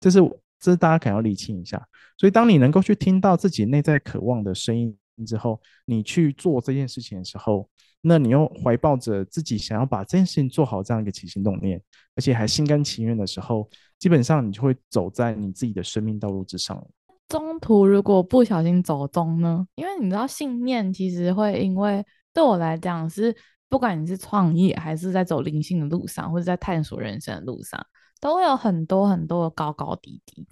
[0.00, 0.18] 这是
[0.58, 1.82] 这是大家可能要理清一下。
[2.18, 4.96] 所以当你能够去听到自己内在渴望的声音
[5.26, 7.68] 之后，你去做这件事情的时候，
[8.00, 11.80] 那你又怀抱着自己想要把这件事情做好这样一个起心动念，
[12.14, 16.84] 而且还心甘情愿的时候，基本上你就会走在你自己的生命道路之上。
[17.28, 19.66] 中途如果不小心走中呢？
[19.76, 23.34] 因为你知道，信念其实会因为对我来讲是，
[23.72, 27.82] 不管你是创业还是在走灵性的路上，或者在探索人生的路上，
[28.20, 30.46] 都会有很多很多的高高低低。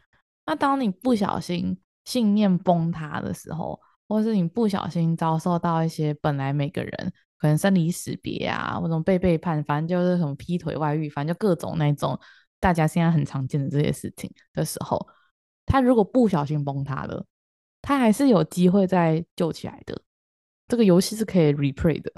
[0.46, 12.18] 那当你不小心信念崩塌的时候，或是你不小心遭受到一些本来每个人可能生离死别啊，或者被背叛，反正就是什么劈腿、外遇，反正就各种那种
[12.58, 15.06] 大家现在很常见的这些事情的时候。
[15.66, 17.22] 他如果不小心崩塌了，
[17.82, 20.00] 他还是有机会再救起来的。
[20.66, 22.10] 这个游戏是可以 replay 的。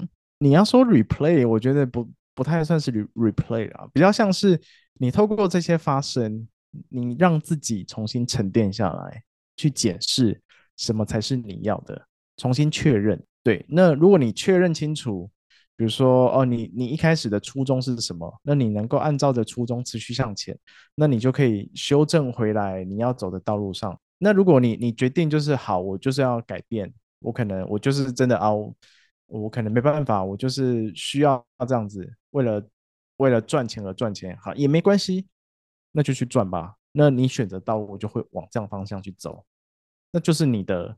[0.43, 4.59] 你要说 replay，我觉得不不太算是 replay 啊，比较像是
[4.95, 6.47] 你透过这些发生，
[6.89, 9.23] 你让自己重新沉淀下来，
[9.55, 10.41] 去检视
[10.75, 13.21] 什么才是你要的，重新确认。
[13.41, 15.29] 对，那如果你确认清楚。
[15.75, 18.31] 比如说，哦，你你一开始的初衷是什么？
[18.43, 20.55] 那你能够按照着初衷持续向前，
[20.93, 23.99] 那你就可以修正回来你要走的道路上。
[24.19, 28.71] 那如果你你决定就是好，我就是要改变，我可能我就是真的凹，
[29.27, 32.67] 我可能没办法，我就是需要这样子，为了
[33.17, 35.27] 为了赚钱而赚钱，好也没关系，
[35.91, 36.75] 那就去赚吧。
[36.91, 39.45] 那你选择道路就会往这样方向去走，
[40.11, 40.97] 那就是你的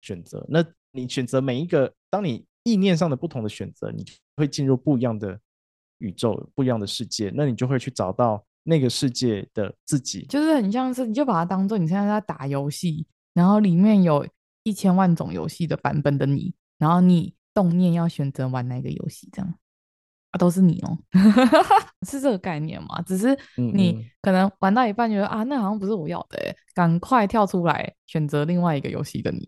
[0.00, 0.44] 选择。
[0.48, 2.46] 那你选择每一个，当你。
[2.66, 4.04] 意念上的不同的选择，你
[4.34, 5.38] 会进入不一样的
[5.98, 10.26] 宇宙、不一样的世界，那你就会去找到那个世界的自己。
[10.26, 14.26] 就是很像是，你就把它当做你现在在打游戏，然后里面有
[14.64, 20.36] 一千万种游戏的版本的你，然后你动念要选择玩哪个游戏，这样啊。
[20.36, 20.98] 都是你哦，
[22.06, 23.00] 是这个概念吗？
[23.06, 29.40] 只是你可能玩到一半觉得啊，那好像不是我要的，赶快跳出来选择另外一个游戏的你，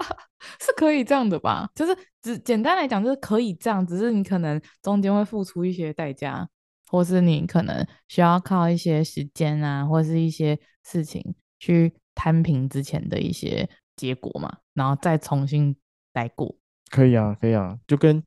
[0.58, 1.68] 是可以这样的吧？
[1.74, 6.48] 就是只简单来讲，就是可以这样，只是你可能中间会付出一些代价，
[6.88, 11.22] 或是你可能需要靠一些时间啊，或是一些事情
[11.58, 15.76] 去摊平之前的一些结果嘛，然后再重新
[16.14, 16.56] 来过。
[16.92, 18.22] 可以啊，可以啊，就跟。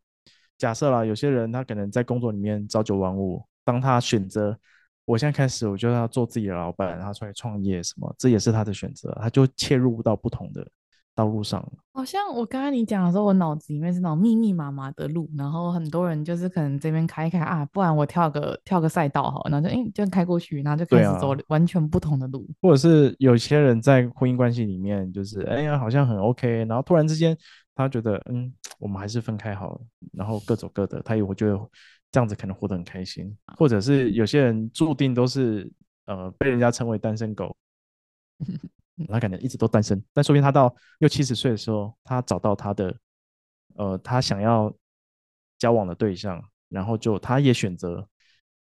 [0.57, 4.57] 假设啦，有些人他可能在工作里面朝九晚五，当他选择
[5.03, 10.66] 我现在开始，我就要做自己的老板，然后出来创业什么，这也是他的选择，他就切入到不同的
[11.13, 11.61] 道路上。
[11.91, 22.47] 好像我刚刚你讲的时候，我脑子里面是那种密密麻麻的路，然后很多人就是可能这边开一开啊，不然我跳个跳个赛道好，然后就诶就开过去，然后就开始走完全不同的路。
[22.61, 27.38] 或者是有些人在婚姻关系里面，就是哎呀好像很 OK，然后突然之间。
[27.76, 29.82] 他觉得，嗯，我们还是分开好了，
[30.13, 31.01] 然后各走各的。
[31.03, 31.57] 他以为觉得
[32.09, 35.69] 这样子可能活得很开心，或者是有些人注定都是，
[36.05, 37.55] 呃，被人家称为单身狗，
[39.11, 40.01] 他可能一直都单身。
[40.13, 42.95] 但说不定他到六七十岁的时候，他找到他的，
[43.76, 44.73] 呃，他想要
[45.59, 48.07] 交往的对象，然后就他也选择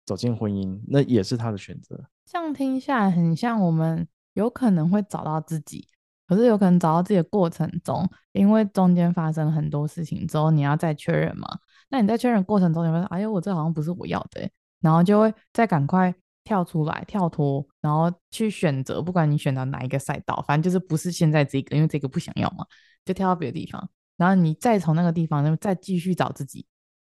[0.04, 2.04] 走进婚姻，那也是他的选择。
[2.26, 5.88] 这样听下来，很像我们有可能会找到自己。
[6.28, 11.48] 可是有可能找到自己的过程中，因为中间发生很多事情之后，你要再确认嘛？
[11.88, 14.46] 那你在确认过程中，你会说：“哎呦，我这好像不是我要的。”
[14.80, 16.14] 然后就会再赶快
[16.44, 22.66] 跳出来，跳脱，然后去选择，不管你选择哪一个赛道，反正就是不是现在这个，因为这个不想要嘛，
[23.06, 23.88] 就跳到别的地方。
[24.18, 26.66] 然后你再从那个地方，再继续找自己，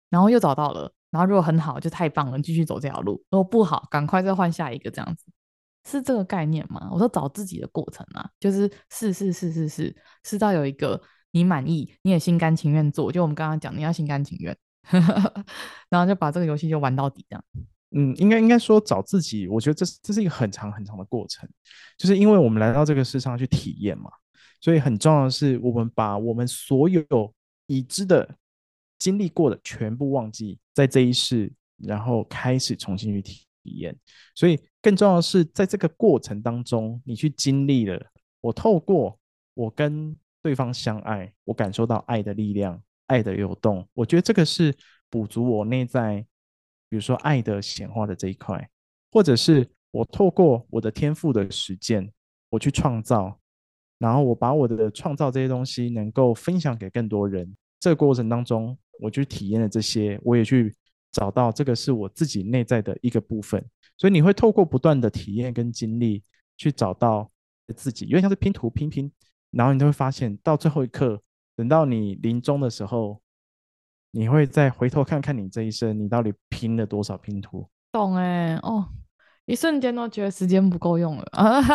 [0.10, 0.92] 然后又找到了。
[1.12, 5.26] 然后如果很好，就太棒了，继续走这条路；如果不好，赶快再换下一个，这样子。
[5.86, 6.90] 是这个概念吗？
[6.92, 13.12] 我说找自己的过程啊，就是试试试试试，试到有一个你满意，你也心甘情愿做。
[13.12, 14.56] 就我们刚刚讲，你要心甘情愿，
[15.90, 17.44] 然后就把这个游戏就玩到底这样。
[17.96, 21.48] 嗯，应该应该说找自己，我觉得这是这是一个很长很长的过程，
[21.98, 24.10] 就是因为我们来到这个世上去体验嘛，
[24.62, 27.06] 所以很重要的是，我们把我们所有
[27.68, 28.38] 已知的、
[28.98, 33.96] 经历过的全部忘记，在这一世，然后开始重新去体体验，
[34.36, 34.60] 所以。
[34.84, 38.06] 更重要的是，在这个过程当中，你去经历了。
[38.42, 39.18] 我透过
[39.54, 43.88] 我跟对方相爱，我感受到爱的力量，爱的流动。
[43.94, 44.76] 我觉得这个是
[45.10, 46.18] 补足我内在，
[46.90, 48.70] 比如说爱的显化的这一块，
[49.10, 52.12] 或者是我透过我的天赋的实践，
[52.50, 53.40] 我去创造，
[54.00, 57.56] 然后我把我的创造这些东西能够分享给更多人。
[57.80, 60.76] 这个过程当中，我去体验了这些，我也去
[61.14, 63.64] 找到这个是我自己内在的一个部分。
[63.96, 66.24] 所以你会透过不断的体验跟经历，
[66.58, 67.32] 去找到
[67.76, 69.10] 自己，有点像是拼图拼拼，
[69.52, 71.22] 然后你就会发现，到最后一刻，
[71.56, 73.22] 等到你临终的时候，
[74.12, 77.70] 你会再回头看看你这一生，你到底拼了多少拼图？
[77.92, 78.90] 懂哎，哦，
[79.46, 81.62] 一瞬间都觉得时间不够用了啊！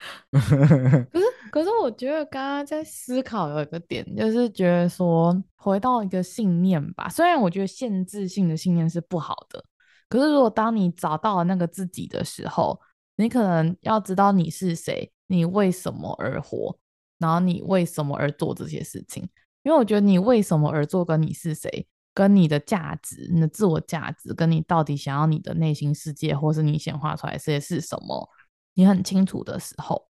[0.32, 9.64] 可是，可是我觉得刚刚在思考有一个点，就是觉得说回到一个信念吧，虽然我觉得限制性的信念是不好的。
[10.08, 12.80] 可是，如果当你找到了那个自己的时候，
[13.14, 16.76] 你可能要知道你是谁，你为什么而活，
[17.18, 19.28] 然后你为什么而做这些事情。
[19.62, 28.28] 因为我觉得你为什么而做，跟你是谁，跟你的价值、你的自我价值，跟你到底想要你的内心世界，或是你显化出来这些是什么，
[28.74, 30.08] 你很清楚的时候，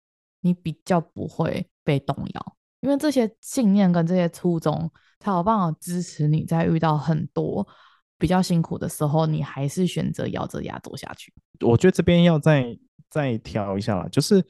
[0.42, 2.56] 你比较不会被动摇。
[2.82, 7.66] 因为这些信念跟这些初衷，才有办法支持你在遇到很多。
[8.18, 11.32] 比较辛苦的时候，你还是选择咬着牙走下去。
[11.58, 12.78] 我觉得这边要再
[13.10, 14.40] 再调一下啦，就是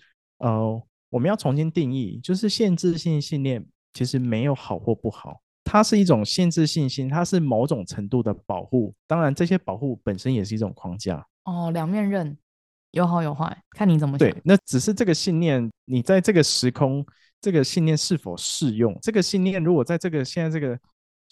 [0.40, 3.64] 呃，我们要重新定义，就是限制性信念
[3.94, 8.94] 其实没有好或不好，它是一种限制信心，它是某种程度的保护。
[9.06, 11.26] 当然，这些保护本身也是一种框架。
[11.44, 12.36] 哦，两面刃，
[12.92, 14.30] 有好有坏，看你怎么想。
[14.30, 17.04] 对，那只是这个信念，你在这个时空，
[17.40, 18.96] 这个信念是否适用？
[19.02, 20.78] 这个信念如果在这个现在这个。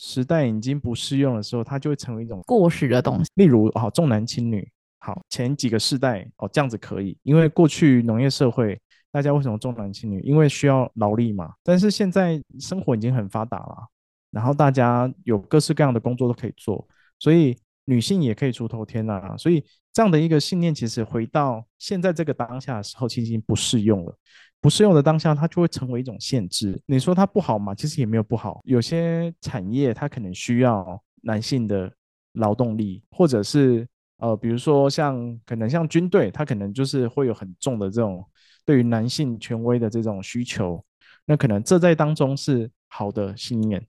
[0.02, 3.30] 时代已经不适用的时候，它就会成为一种过时的东西。
[3.34, 4.66] 例如，好重男轻女，
[4.98, 8.80] 好前几个世代哦这样子可以，因为过去农业社会
[9.12, 10.18] 大家为什么重男轻女？
[10.20, 11.52] 因为需要劳力嘛。
[11.62, 13.88] 但是现在生活已经很发达了，
[14.30, 16.88] 然后大家有各式各样的工作都可以做，
[17.18, 17.54] 所以
[17.84, 19.36] 女性也可以出头天啊。
[19.36, 19.62] 所以
[20.00, 24.16] 这样的一个信念，其实回到现在这个当下的时候，其实已经不适用了。
[24.58, 26.80] 不适用的当下，它就会成为一种限制。
[26.86, 27.74] 你说它不好嘛？
[27.74, 28.62] 其实也没有不好。
[28.64, 31.92] 有些产业它可能需要男性的
[32.32, 33.86] 劳动力，或者是
[34.16, 38.24] 呃，比如说像可能像军队，它可能就是会有很重的这种
[38.64, 40.82] 对于男性权威的这种需求。
[41.26, 43.86] 那可能这在当中是好的信念，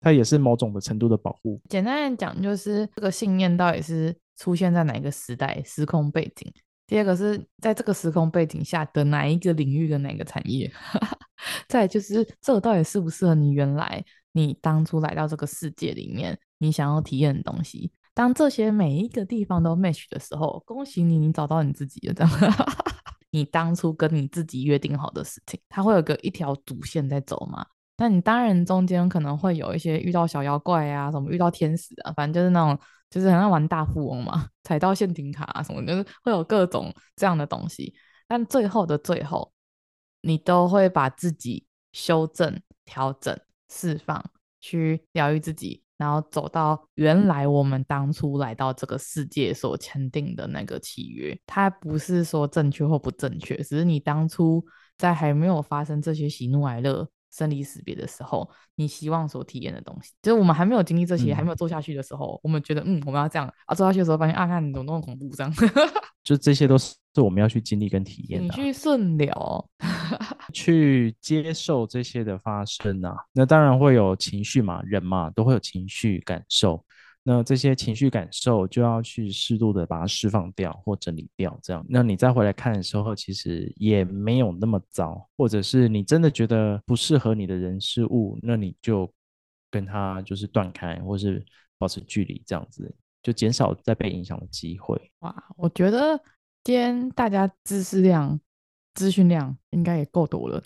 [0.00, 1.60] 它也是某种的程度的保护。
[1.68, 6.50] 简单来讲，就是这个信念到底是出现在哪一个时代、时空背景？
[6.86, 10.72] 第二个是在这个时空背景下的哪一个领域跟哪个产业？
[11.68, 17.92] 再就是这个到底适不适合你原来你当初来到这个世界里面你想要体验的东西？
[18.14, 22.14] 当这些每一个地方都 match 的时候，恭喜你，你找到你自己了。
[22.14, 22.30] 这样，
[23.30, 27.64] 你当初跟你自己约定好的事情，它会有个一条主线在走嘛？
[27.98, 32.80] 那你当然中间可能会有一些遇到小妖怪啊，什么遇到天使啊，反正就是那种，
[33.10, 37.94] 就是很像玩大富翁嘛， 踩到陷阱卡啊什么，就是会有各种这样的东西。
[38.26, 39.52] 但最后的最后，
[40.20, 43.38] 你都会把自己修正、调整、
[43.70, 44.22] 释放，
[44.60, 51.38] 去疗愈自己，然后走到原来我们当初来到这个世界所签订的那个契约。
[51.46, 54.62] 它不是说正确或不正确，只是你当初
[54.98, 57.08] 在还没有发生这些喜怒哀乐。
[57.30, 65.52] 生离死别的时候，你希望所体验的东西，就是我们还没有经历这些，嗯、还没有做下去的时候，我们觉得嗯，我们要这样啊，做下去的时候发现啊，看你怎么那么恐怖这样，
[66.24, 68.44] 就这些都是是我们要去经历跟体验的。
[68.44, 69.70] 你去顺流，
[70.54, 76.84] 去接受这些的发生啊，那当然会有情绪嘛，人嘛都会有情绪感受。
[77.30, 85.28] 那这些情绪感受就要去适度的把它释放掉或整理掉，这样，那你再回来看的时候，其实也没有那么糟。
[85.36, 89.06] 或者是你真的觉得不适合你的人事物，那你就
[89.70, 91.44] 跟他就是断开，或是
[91.76, 92.90] 保持距离，这样子
[93.22, 94.98] 就减少再被影响的机会。
[95.18, 96.18] 哇，我觉得
[96.64, 98.40] 今天大家知识量、
[98.94, 100.62] 资讯量应该也够多了。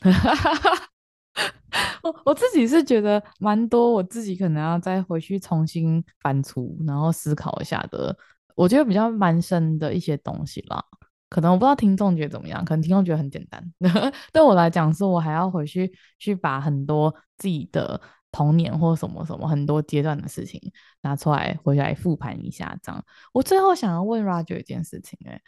[2.02, 8.16] 我我自己是觉得蛮多，我自己可能要再回去重新翻出，然后思考一下的。
[8.54, 10.84] 我觉得比较蛮深的一些东西啦，
[11.30, 13.72] 可能我不知道听众觉得怎么样，可能听众觉得很简单。
[14.30, 17.98] 对我来讲，是我还要回去去把很多自己的
[18.30, 20.60] 童年或什么什么很多阶段的事情
[21.00, 22.76] 拿出来，回来复盘一下。
[22.82, 23.02] 这样，
[23.32, 25.40] 我最后想要问 Roger 一件事情，欸，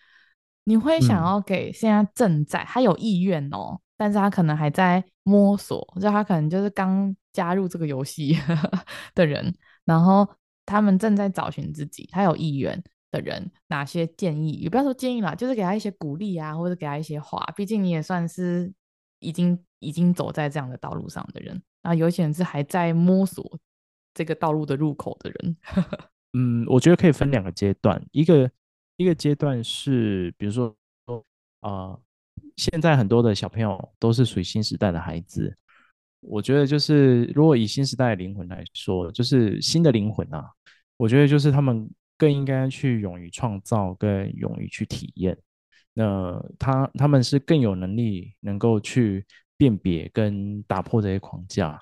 [0.65, 3.81] 你会想要给现在正在他有意愿哦？
[3.97, 8.37] 但是他可能还在摸索，就他可能就是刚加入这个游戏
[9.15, 10.29] 的人，然后
[10.67, 14.53] 他们正在找寻自己，他有意愿的人，哪些建议？
[14.53, 17.45] 也不要说建议啦，就是给他一些鼓励啊，或者给他一些话。
[17.57, 18.73] 毕竟你也算是
[19.21, 23.59] 已经已经走在这样的道路上的人，啊，有些人是还在摸索
[24.13, 25.57] 这个道路的入口的人。
[26.37, 28.51] 嗯，我觉得可以分两个阶段，一个
[28.97, 30.77] 一个阶段是，比如说，
[31.61, 31.97] 啊、
[32.57, 35.57] 现在很多的小朋友都是属于新时代的孩子，
[36.21, 40.45] 我觉得就是如果以新时代的灵魂来说，就是新的灵魂啊，
[40.97, 45.37] 我觉得就是他们更应该去勇于创造，更勇于去体验。
[45.93, 49.25] 那他他们是更有能力能够去
[49.57, 51.81] 辨别跟打破这些框架。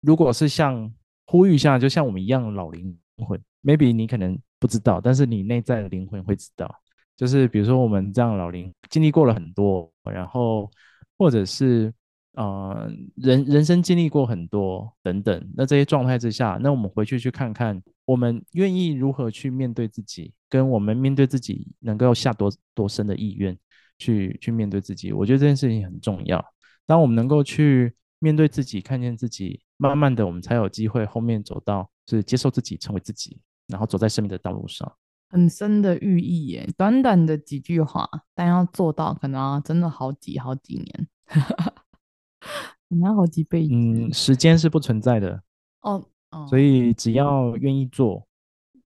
[0.00, 0.92] 如果是像
[1.26, 6.72] 呼吁一下，就像我们一样的老灵魂，maybe 你可能不知道，但是你内在的灵魂会知道。
[7.18, 10.70] 就是比如说我们这样老龄经历过了很多，然后
[11.18, 11.92] 或者是
[12.34, 23.58] 呃人人生经历过很多等等，那这些状态之下，那我们回去去看看，我们愿意如何去面对自己，跟我们面对自己能够下多多深的意愿
[23.98, 26.42] 去去面对自己，我觉得这件事情很重要。
[26.86, 34.90] 当我们能够去面对自己，看见自己，慢慢的我们才有机会后面走到是接受自己，成为自己，然后走在生命的道路上。
[35.30, 43.74] 很深的寓意耶，短短的几句话，但要做到，可能要真的好几好几年，可能要好几辈子。
[43.74, 45.42] 嗯，时间是不存在的
[45.82, 48.26] 哦，哦，所以只要愿意做，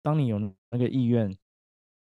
[0.01, 1.35] 当你有那个意愿，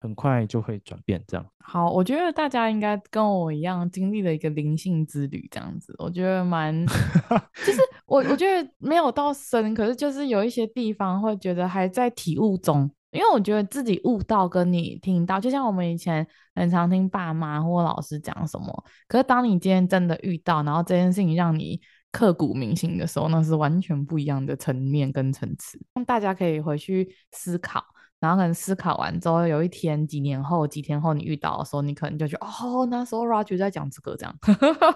[0.00, 1.22] 很快就会转变。
[1.28, 1.46] 这样。
[1.58, 6.86] 好，我觉得大家应该跟我一样经历了一个灵性之旅，这样子，我觉得蛮，
[7.66, 12.90] 就是我我觉得没有到深，可是就是有一些地方会觉得还在体悟中。
[13.12, 21.80] 因为我觉得自己悟到跟你听到，就像我们以前很常听爸妈或老师讲什么，可是当你今天真的遇到，然后这件事情让你
[22.12, 25.78] 刻骨铭心的时候，那是完全不一样的层面跟层次。
[26.06, 27.82] 大家可以回去思考，
[28.20, 34.34] 然后可能思考完之后，有一天几年后、几天后你遇到的时候，你可能就觉得哦，那时候 Roger 在讲这个这样。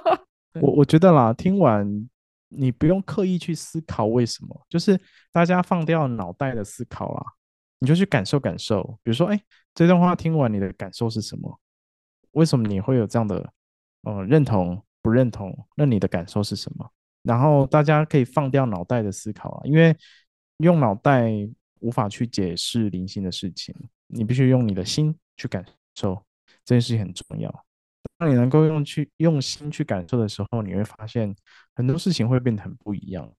[0.60, 1.86] 我我觉得啦，听完
[2.48, 5.00] 你不用刻意去思考为什么，就是
[5.32, 7.22] 大家放掉脑袋的思考啦。
[7.80, 9.42] 你就去感受感受，比如说，哎，
[9.74, 11.58] 这段话听完你的感受是什么？
[12.32, 13.52] 为什么你会有这样的，
[14.02, 15.66] 呃，认同不认同？
[15.74, 16.88] 那你的感受是什么？
[17.22, 19.96] 然后大家可以放掉脑袋的思考啊，因为
[20.58, 21.30] 用脑袋
[21.80, 23.74] 无法去解释灵性的事情，
[24.06, 25.64] 你必须用你的心去感
[25.94, 26.22] 受，
[26.64, 27.64] 这件事情很重要。
[28.18, 31.34] 当你能够用去用心去感受的时候，你会发现
[31.74, 33.30] 很多事情会变得很不一样。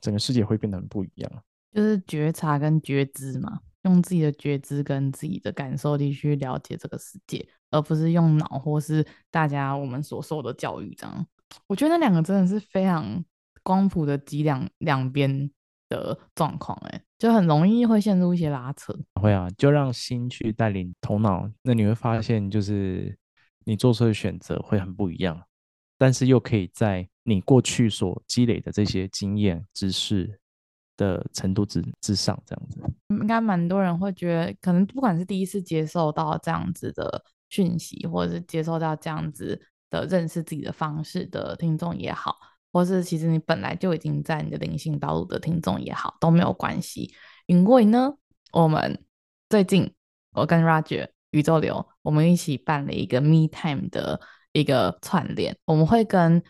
[0.00, 1.42] 整个世界会变得很不一样。
[1.72, 11.26] 就是觉察跟觉知嘛，用自己的觉知跟自己的感受力去了解这个世界，而不是用脑或是大家我们所受的教育这样。
[11.66, 13.24] 我觉得那两个真的是非常
[13.62, 15.50] 光谱的极两两边
[15.88, 18.94] 的状况，哎，就很容易会陷入一些拉扯。
[19.20, 23.16] 会啊，就让心去带领头脑，那你会发现，就是
[23.64, 25.42] 你做出的选择会很不一样，
[25.96, 30.37] 但是又可以在你过去所积累的这些经验、知识
[30.98, 32.82] 的程度之之上，这样子。
[33.08, 42.36] 应该蛮多人会觉得，可能不管是第一次接受到这样子的讯息，或者是接受到这样子的认识自己的方式的听众也好。
[42.70, 47.10] 或是其实你本来就已经在你的灵性道路的听众也好，都没有关系，
[47.46, 48.12] 因为呢，
[48.52, 49.02] 我们
[49.48, 49.90] 最近
[50.32, 54.20] 我跟 Roger 宇宙流，我们一起办了一个 Me Time 的
[54.52, 56.42] 一个串联，我们会跟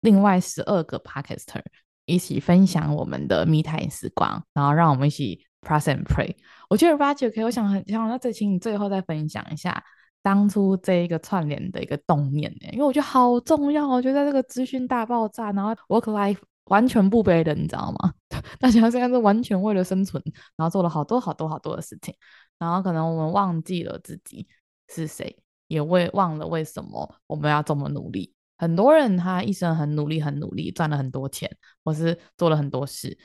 [0.00, 1.62] 另外十二个 Podcaster
[2.10, 6.34] 一起分享我们的 Me Time 时光，然后让我们一起 Press and Pray。
[6.68, 9.82] 我觉得 Roger 可以，我想很想那再请你最后再分享一下。
[10.22, 18.12] 当初这一个串联的一个动念呢，因为我觉得好重要，我觉得在这个资讯大爆炸，然后 work life 完全不背的，你知道吗？
[18.58, 20.22] 大家现在是完全为了生存，
[20.56, 22.14] 然后做了好多好多好多的事情，
[22.58, 24.46] 然后可能我们忘记了自己
[24.88, 25.34] 是谁，
[25.68, 28.34] 也为忘了为什么我们要这么努力。
[28.60, 31.50] 很多人他一生很努力，很努力，赚了很多钱，
[31.82, 33.16] 或是做了很多事，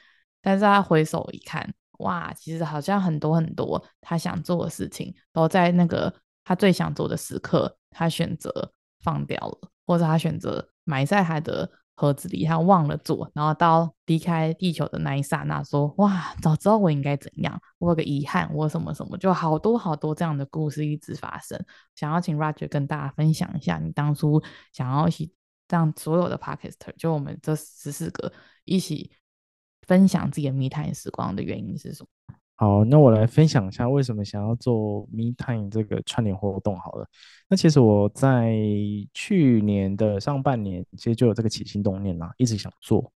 [0.41, 6.13] 但是他回首一看，哇，其实好像很多很多他想做的事情都在那个。
[6.47, 8.71] 他最想做的时刻，他选择
[9.01, 21.57] 放掉了，或者他选择埋在他的盒子里，他忘了做，然后到离开地球的那一刹那，说：“哇，早知道我应该怎样，我有个遗憾，我什么什么，就好多好多这样的故事一直发生。”
[21.95, 24.43] 想要请 Roger 跟大家分享一下，你当初
[24.73, 25.33] 想要一起
[25.69, 28.31] 让所有的 Podcaster，就我们这十四个
[28.65, 29.11] 一起
[29.87, 32.35] 分享自己的密探时光的原因是什么？
[32.57, 37.05] 好，那我来分享一下为什么想要做 Me Time 这个串联活动好了。
[37.49, 38.55] 那其实我在
[39.13, 43.11] 去年的上半年，其实就有这个起心动念啦，一直想做，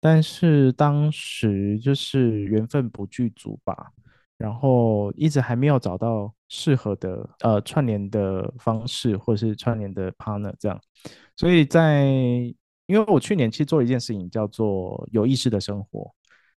[0.00, 3.92] 但是当时就是缘分不具足吧，
[4.36, 10.80] 然后一直还没有找到适合的呃串联的方式，或者是串联的 partner 这样。
[11.36, 12.06] 所以在
[12.86, 16.12] 因为我去年其实做一件事情，叫做有意识的生活。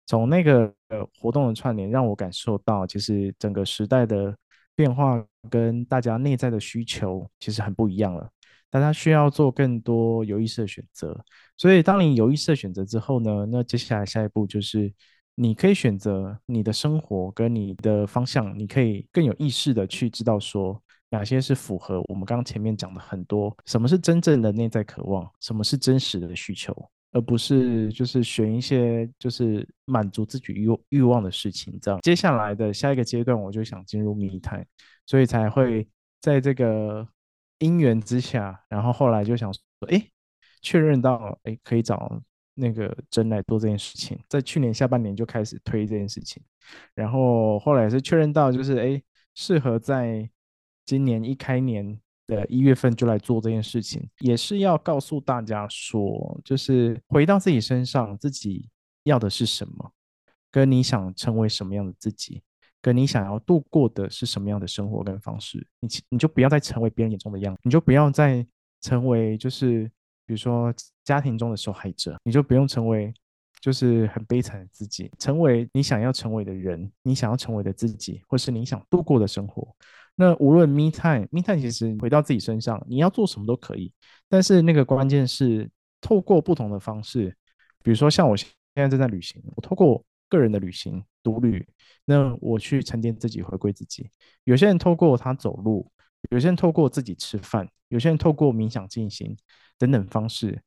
[0.06, 0.74] 从那个
[1.20, 4.36] 活动的串联，让我感受到，其实整个时代的
[4.76, 8.30] 变化跟大家内在的需求其实很不一样了。
[8.70, 11.16] 大家需要做更多有意识的选择。
[11.56, 14.91] 所以，当你有意识的选择之后呢，那接下来下一步就是，
[15.36, 26.76] 你可以选择你的生活跟你的方向，你可以更有意识的去知道说，哪些是符合我们刚刚前面讲的很多，什么是真正的内在渴望，什么是真实的需求。
[27.14, 31.99] 而不是就是选一些就是满足自己欲欲望的事情，这样。
[32.01, 34.66] 接下来的下一个阶段，我就想进入 Me Time，
[35.05, 35.88] 所以才会
[36.20, 37.07] 在这个
[37.59, 40.09] 因缘之下，然后后来就想说，哎，
[40.61, 42.22] 确认到，哎，可以找
[42.55, 46.43] 那个真来做这件事情，在去年下半年就开始推这件事情，
[46.95, 49.01] 然后后来是确认到，就是哎，
[49.36, 50.30] 适合在
[50.86, 51.99] 今年一开年。
[52.28, 58.70] 的一月份就来做这件事情，也是要告诉大家说，就是回到自己身上，自己
[59.04, 59.92] 要的是什么，
[60.52, 62.42] 跟你想成为什么样的自己，
[62.82, 68.46] 跟你想要度过的是什么样的生活跟方式，你你就不要再成为别人眼中的样子，你就不要再
[68.82, 69.84] 成为就是
[70.26, 73.14] 比如说家庭中的受害者，你就不用成为
[73.60, 79.76] 就是很悲惨的自己，成为你想要成为的人，你想要成为的自己，或是你想度过的生活。
[80.16, 83.91] 那无论 Me Time，Me Time 其实回到自己身上，你要做什么都可以。
[84.30, 85.68] 但是那个关键是
[86.01, 87.36] 透过不同的方式，
[87.82, 91.68] 比如说像我现在正在旅行，我透过个人的旅行独旅，
[92.06, 94.07] 那我去沉淀自己，回归自己。
[94.44, 95.91] 有些人透过他走路，
[96.30, 99.35] 有些人透过自己吃饭，有些人透过冥想静心
[99.80, 100.61] 等等方式。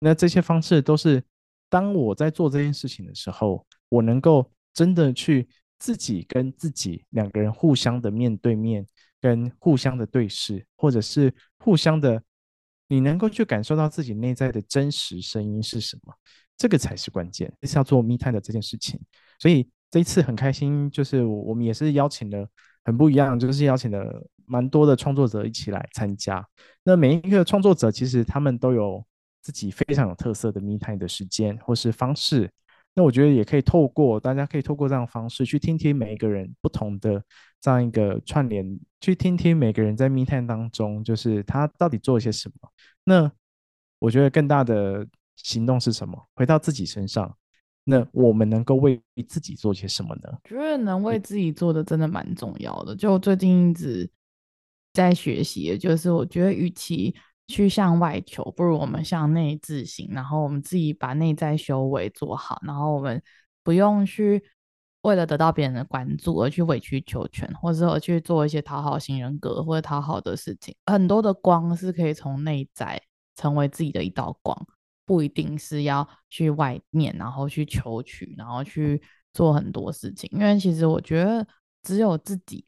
[0.00, 1.24] 那这些方式都是
[1.70, 5.48] 当我在做这件事情的时候，我能够真的去。
[5.82, 8.86] 自己跟自己两个人互相的面对面，
[9.20, 12.22] 跟互相的对视，或者是互相的，
[12.86, 16.14] 你能够去感受到自己内在的真实声音是什么，
[16.56, 17.52] 这个才是关键。
[17.64, 19.00] 是要做 Me Time 的这件事情，
[19.40, 22.48] 所以这一次很开心，就是我们也是邀请了
[22.84, 26.46] 很不一样，就是邀请了蛮多的创作者一起来参加。
[26.84, 29.04] 那每一个创作者其实他们都有
[29.40, 32.48] 自己非常有特色的 Me Time 的时间或是方式。
[32.94, 37.22] 那我觉得也可以透过，大家可以透过这样的方式去听听每一个人不同的
[37.60, 42.68] 这样一个串联，去听听每个人在 Me Time 当中，就是他到底做了些什么。
[43.04, 43.32] 那
[43.98, 45.06] 我觉得更大的
[45.36, 46.28] 行动是什么？
[46.34, 47.34] 回到自己身上，
[47.84, 50.38] 那我们能够为自己做些什么呢？
[50.44, 52.94] 觉得能为自己做的真的蛮重要的。
[52.94, 54.08] 就最近一直
[54.92, 57.14] 在学习，就是我觉得与其
[57.48, 63.22] 去向外求，不如我们向内自省，然后我们自己把内在修为做好，然后我们
[63.62, 64.42] 不用去
[65.02, 70.74] 为了得到别人的关注而去委曲求全，或者去做一些讨好型人格或者讨好的事情。
[70.86, 73.00] 很多的光是可以从内在
[73.36, 74.66] 成为自己的一道光。
[75.04, 79.02] 不一定是要去外面，然后去求取，然后去
[79.34, 80.30] 做很多事情。
[80.32, 81.44] 因为其实我觉得，
[81.82, 82.64] 只有自己，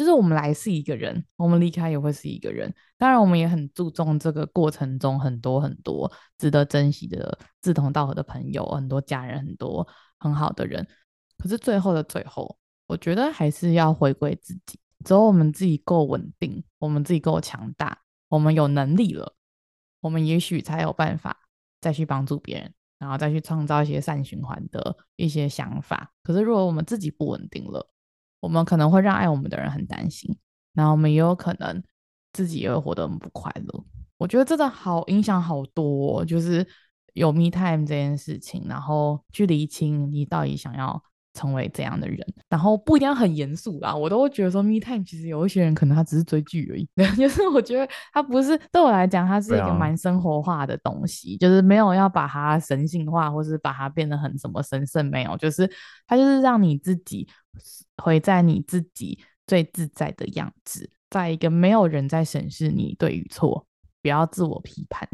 [0.00, 2.74] 就是我们来是一个人，我们离开也会是一个人。
[2.96, 9.86] 当然，我们也很注重这个过程中很多很多值得珍惜的志同道合的朋友，很多家人，很多
[10.18, 10.88] 很好的人。
[11.36, 12.56] 可是最后的最后，
[12.86, 14.80] 我觉得还是要回归自己。
[15.04, 17.98] 只有我们自己够稳定，我们自己够强大，
[18.28, 19.34] 我们有能力了，
[20.00, 21.36] 我们也许才有办法。
[21.82, 26.12] 再去帮助别人，然后再去创造一些善循环的一些想法。
[26.22, 27.90] 可是，如果我们自己不稳定了，
[28.40, 30.36] 我们可能会让爱我们的人很担心，
[30.72, 31.82] 然后我们也有可能
[32.32, 33.84] 自己也会活得很不快乐。
[34.18, 36.66] 我觉得真的好影响好多，就是
[37.14, 41.02] 有 me time 这件事情，然后去厘清你到底想要。
[41.32, 43.94] 成为这样的人，然后不一定要很严肃啦。
[43.94, 46.88] 我都会觉得说，me time 其实有一些人可能他只是追剧而已。
[47.16, 55.70] 就是我觉得他不是对我来讲，他是一个蛮生活化的东西，就是没有要把它神性化，或是把它变得很什么神圣，没有，就是
[56.06, 57.28] 他就是让你自己
[57.98, 63.64] 回在你自己最自在的样子，在一个没有人在审视你对与错，
[64.02, 65.08] 不要自我批判，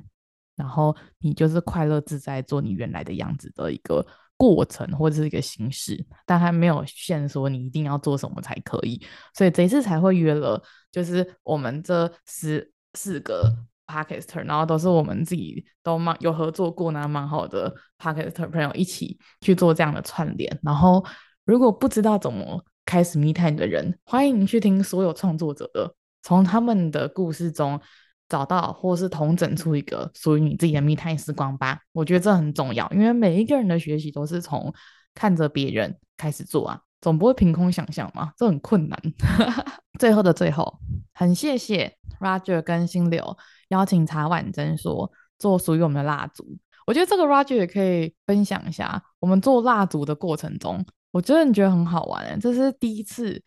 [0.56, 4.06] 然后你就是快乐自在做你原来的样子的一个。
[4.36, 9.00] 过程或者是一个形式，但还没有限说你一定要做什么才可以，
[9.34, 13.50] 所以这次才会约了，就是我们这十四个
[13.86, 20.58] Podcaster，然后都是我们自己都蛮有合作过呢，蛮好的 Podcaster 朋友一起去做这样的串联。
[20.62, 21.04] 然后
[21.44, 27.80] 如果不知道怎么开始 Me Time 的人，欢迎去听所有创作者的，从他们的故事中。
[28.28, 34.72] 找到或是同整出一个属于你自己的密探时光吧，我觉得这很重要，因为每一个人的学习都是从
[35.14, 39.00] 看着别人开始做啊，总不会凭空想象嘛，这很困难。
[39.98, 40.78] 最后的最后，
[41.14, 43.36] 很谢谢 Roger 跟心流
[43.68, 46.44] 邀请茶婉珍说做属于我们的蜡烛，
[46.86, 53.42] 我觉得这个 Roger 也可以分享一下我们做蜡烛的过程中，我真的觉得很好玩欸，这是第一次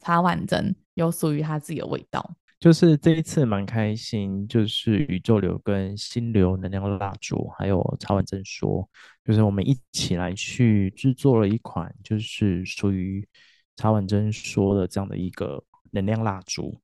[0.00, 2.34] 茶婉珍有属于他自己的味道。
[2.64, 8.88] 就是这一次蛮开心，就是宇宙流跟心流能量蜡烛，还有茶碗蒸说，
[9.22, 13.28] 就是我们一起来去制作了一款，就是属于
[13.76, 16.80] 茶碗蒸说的这样的一个能量蜡烛。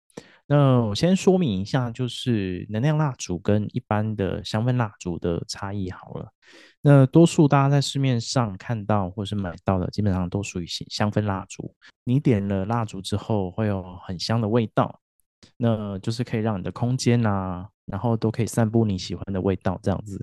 [0.46, 6.28] 那我先说明一下，就是能量蜡烛跟一般的香氛蜡烛的差异好了。
[6.82, 11.74] 那多数大家在市面上看到或是买到的，基本上都属于香氛蜡烛。
[12.04, 15.00] 你点了蜡烛之后，会有很香的味道。
[15.56, 20.20] 那就是可以让你的空间啊，然后都可以散布你喜欢的味道这样子。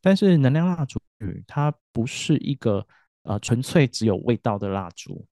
[0.00, 1.00] 但是能量蜡烛
[1.46, 2.86] 它不是一个
[3.22, 5.26] 呃纯粹只有味道的蜡烛，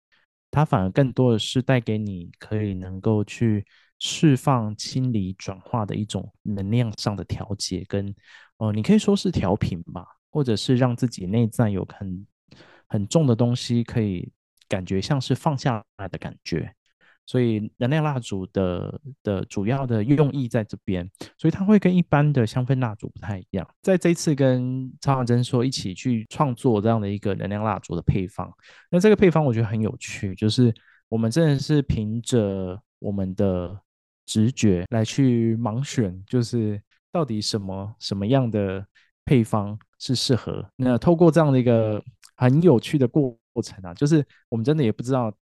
[0.49, 3.65] 它反而更多的是带给你可以能够去
[3.99, 8.09] 释放、清理、转化的一种能量上的调节，跟
[8.57, 12.25] 哦、呃，你可以说是调频吧，或者是让自己内在有很
[12.87, 14.31] 很重的东西可以
[14.67, 16.73] 感觉像是放下来的感觉。
[17.31, 23.65] 所以能量蜡烛的的主要的用意在这边，所以它会跟一般的香氛蜡烛不太一样。
[23.81, 28.53] 在这一次跟茶碗蒸说一起去创作这样的一个能量蜡烛的配方，
[28.89, 30.73] 那这个配方我觉得很有趣，就是
[31.07, 33.79] 我们真的是凭着我们的
[34.25, 36.81] 直觉来去盲选，就是
[37.13, 38.85] 到底什么什么样的
[39.23, 40.69] 配方是适合。
[40.75, 42.03] 那透过这样的一个
[42.35, 45.33] 很有趣的过过程啊，就是我们真的也不知道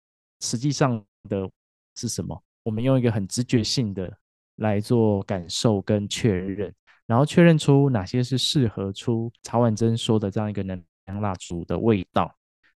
[0.41, 1.51] 实际上的。
[1.99, 2.41] 是什么？
[2.63, 4.15] 我们用一个很直觉性的
[4.57, 6.73] 来做感受跟确认，
[7.07, 12.31] 然后确认出哪些是适合出茶碗蒸说的这样一个能量蜡烛的味道，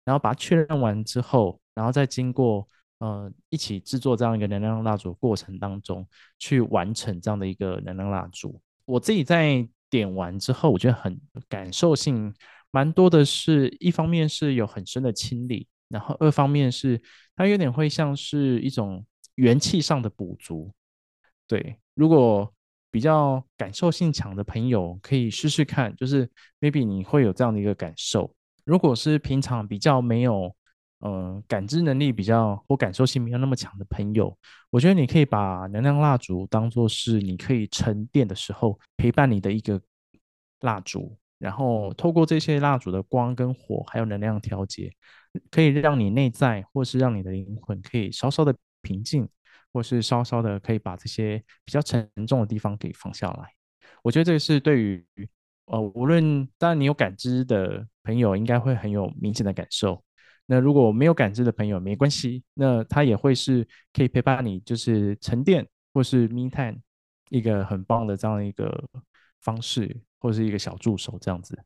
[0.04, 2.64] 然后把它确认完之后，然后再经过
[3.00, 6.06] 呃一起制作这样一个能量蜡烛过程当中，
[6.38, 8.60] 去完成这样的一个能量蜡烛。
[8.84, 12.32] 我自己在点完之后，我觉得很感受性
[12.70, 17.00] 蛮多的是，是一方面是有很深的清理，然后二方面是
[17.34, 19.04] 它有点会像是一种。
[19.40, 20.70] 元气上的补足，
[21.46, 22.52] 对，如果
[22.90, 26.28] 比较感受性强的朋友可以试试看，就是
[26.60, 28.30] maybe 你会有这样的一个感受。
[28.66, 30.54] 如果是平常比较没有，
[30.98, 34.36] 呃，感知能力比较或感受性没有那么强的朋友，
[34.68, 39.80] 我觉得你可以把能量蜡烛当做是你可以沉淀的时候陪伴你的一个
[40.60, 41.16] 蜡烛。
[41.38, 44.92] 然后透过这些蜡烛的光跟火，还有能量调节，
[45.50, 49.28] 可以让你内在或是让你的灵魂可以稍稍的平静，
[49.72, 53.52] 或是稍稍的可以把这些比较沉重的地方给放下来。
[54.02, 55.06] 我觉得这个是对于
[55.66, 60.02] 呃，无论当然你有感知的朋友，应该会很有明显的感受。
[60.46, 66.80] 那如果没有感知的朋友，没关系，那他也会是可以陪伴你，就是沉淀或是 me time
[67.28, 68.84] 一个很棒的这样一个
[69.42, 71.56] 方式，或是一个小助手这样子。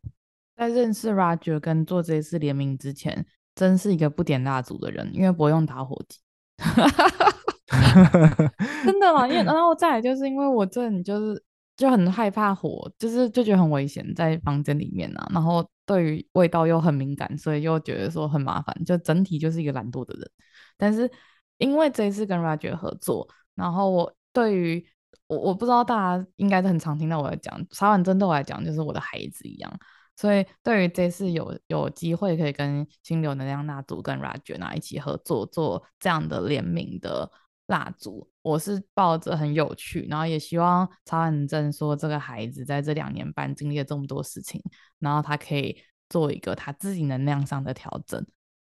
[0.55, 3.25] 在认识 Roger 跟做这一次联名之前，
[3.55, 6.19] 真是一个不点蜡烛的人，因为不用打火机。
[8.85, 9.27] 真的吗？
[9.27, 11.43] 因为然后再来就是因为我这里就是。
[11.77, 15.29] 就很害怕火，就是就觉得很危险，在房间里面啊。
[15.35, 18.85] 然后对于味道又很敏感，所以又觉得说很麻烦。
[18.85, 20.31] 就整体就是一个懒惰的人。
[20.77, 21.11] 但是
[21.59, 24.87] 因为这一次跟 Roger 合作，然后我对于
[25.27, 29.81] 我我不知道大家应该是很常听到我在讲茶碗针，对我来讲就是我的孩子一样。
[30.17, 37.31] 所以对于这次有有机会可以跟心流能量蜡烛跟 Rajna 一起合作做这样的联名的。
[37.69, 44.63] 蜡烛，我是抱着很有趣，然后也希望超人证说这个孩子在这两年半经历了这么多事情，
[44.99, 45.75] 然后他可以
[46.11, 48.23] 做一个他自己能量上的调整，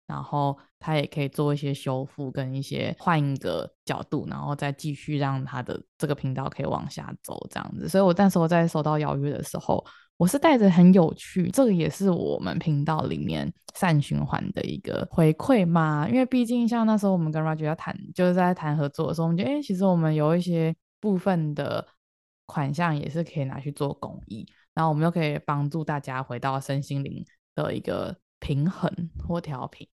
[0.09, 7.87] 然后他也可以做一些修复跟一些换一个角度，然后再继续让他的这个频道可以往下走这样子。
[7.87, 9.85] 所以我那时候在收到邀约的时候。
[10.19, 16.09] 我是带着很有趣，这个也是我们频道里面善循环的一个回馈嘛。
[16.09, 21.87] 因为毕竟像那时候我们跟 Roger 要谈，就是在谈合作的时候，我们觉得，哎，其实我们有一些部分的
[22.45, 27.23] 款项也是可以拿去做公益，然后我们又可以帮助大家回到身心灵
[27.55, 28.91] 的一个平衡
[29.25, 29.87] 或调频。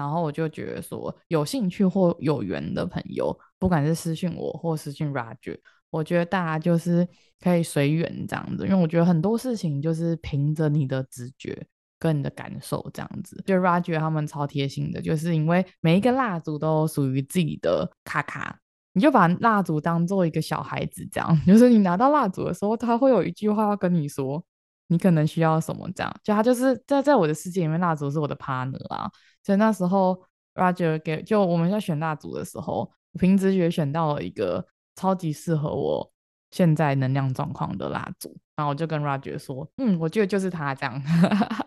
[0.00, 5.58] 然后我就觉得说，有兴趣或有缘的朋友，不管是私信我或私信 Roger。
[5.90, 7.06] 我觉得大家就是
[7.40, 11.66] 可以随缘这样子，因为我觉得很多事情就是凭着你的直觉
[11.98, 13.42] 跟你的感受这样子。
[13.44, 18.56] 就 Roger 他们超贴心的，就是因为每一个蜡烛都属于自己的卡卡，
[18.92, 24.40] 你就把蜡烛当做一个小孩子这样， 就是你拿到蜡烛的时候，他会有一句话要跟你说，
[24.86, 26.16] 你可能需要什么这样。
[26.22, 29.10] 就他就是在在我的世界里面，蜡烛是我的 partner 啊。
[29.42, 30.22] 所以那时候
[30.54, 34.66] Roger 给就我们在选蜡烛的时候，凭直觉选到了一个。
[34.96, 36.12] 超级适合我
[36.50, 41.02] 现在能量状况的蜡烛，然后我就跟 Roger 说：“嗯，我觉得就是他这样，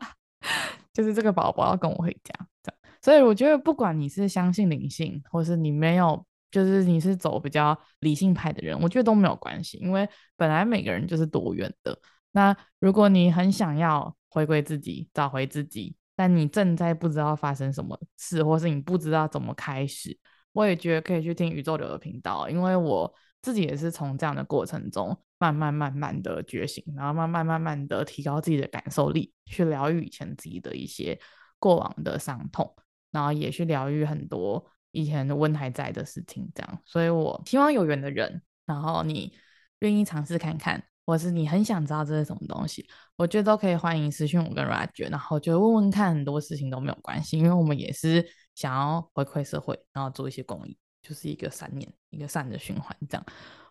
[0.94, 2.32] 就是这个宝宝要跟我回家
[2.62, 11.98] 这样。”所以我觉得，不管你是相信灵性，或是你没有，就是你是走比较理性派的人，我觉得都没有关系，因为本来每个人就是多元的。
[12.34, 20.18] 那如果你很想要回归自己，找回自己，但你正在不知道发生什么事，或是你不知道怎么开始。
[20.52, 23.12] 我也觉得可以去听宇宙流的频道，因为我
[23.42, 31.20] 自己也是从这样的过程中慢慢慢慢的觉醒，然后慢慢慢慢的提高自己的感受力，去疗愈以前自己的一些
[31.58, 32.76] 过往的伤痛，
[33.12, 36.82] 然后也去疗愈很多以前的温还在的事情，这样。
[36.86, 39.36] 所以我希望有缘的人，然后你
[39.80, 42.86] 愿意尝试看看，或是你很想知道这是什么东西，
[43.16, 48.26] 我觉得都可以欢迎私讯我跟 Roger，然后就问问看，很多事情都没有关系，因为我们也是。
[48.56, 53.26] 想要回馈社会，然后做一些公益，就是一个善念，一个善的循环，这样。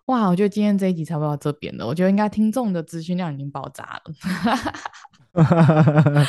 [0.06, 1.86] 哇，我觉得今天这一集差不多到这边了。
[1.86, 4.12] 我觉得应该听众的资讯量已经爆炸了。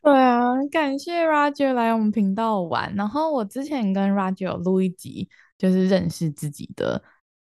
[0.00, 2.94] 对啊，感谢 Roger 来我们频道玩。
[2.94, 7.02] 然后我之前跟 Roger 录一集，就是认识自己的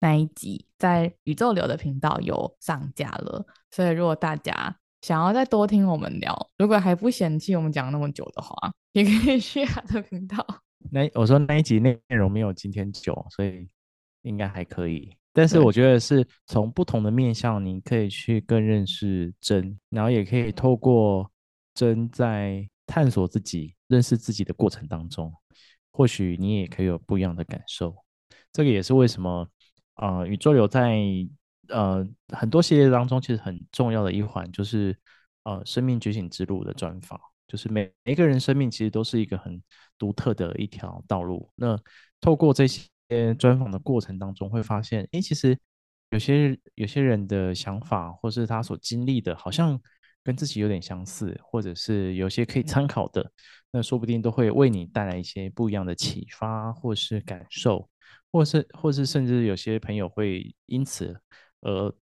[0.02, 3.46] 那一集，在宇宙流的频道有上架了。
[3.70, 10.46] 所以如果大家想要再多听我们聊，如果还不嫌弃我们讲那么久的话，也可以 去他的频道。
[10.92, 13.70] 那我说那一集内容没有今天久，所以
[14.24, 15.16] 应该还可以。
[15.32, 21.32] 但是我觉得是从不同的面向，你可以去更认识真，然后也可以透过
[21.74, 25.32] 真在探索自己、认识自己的过程当中，
[25.92, 27.96] 或许你也可以有不一样的感受。
[28.52, 29.48] 这个也是为什么，
[30.02, 31.00] 呃，宇宙流在。
[31.68, 32.06] 呃，
[32.36, 34.94] 很多系列当中，其实很重要的一环就是，
[35.44, 37.18] 呃，生命觉醒之路的专访，
[37.48, 39.62] 就是每每个人生命其实都是一个很
[39.98, 41.50] 独特的一条道路。
[41.56, 41.80] 那
[42.20, 45.58] 透过这些专访的过程当中，会发现，诶，其实
[46.10, 49.80] 有些有些人的想法，或是他所经历的，好像
[50.24, 53.32] 跟自己有点相似，或者是有些可以参考的，
[53.72, 57.88] 那说不定都会为你带来一些不一样的启发，或是感受，
[58.32, 61.20] 或是或是甚至有些朋友会因此。
[61.64, 61.94] 而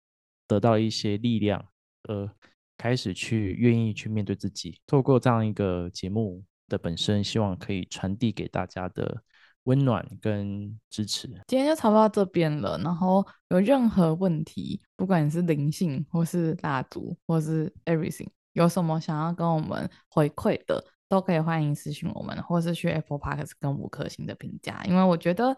[0.48, 1.62] 得到一些力量，
[2.04, 2.32] 而
[2.78, 4.80] 开始去愿意去面对自己。
[4.88, 9.22] 透过这样一个节目的本身，希望可以传递给大家的
[9.64, 11.28] 温暖跟支持。
[11.46, 12.78] 今天就差不多到这边了。
[12.78, 25.54] 然后有任何问题，不管你是灵性或是蜡烛或是 everything，有什么想要跟我们回馈的，都可以欢迎私讯我们，或是去 Apple Podcast 跟五颗星的评价，因为我觉得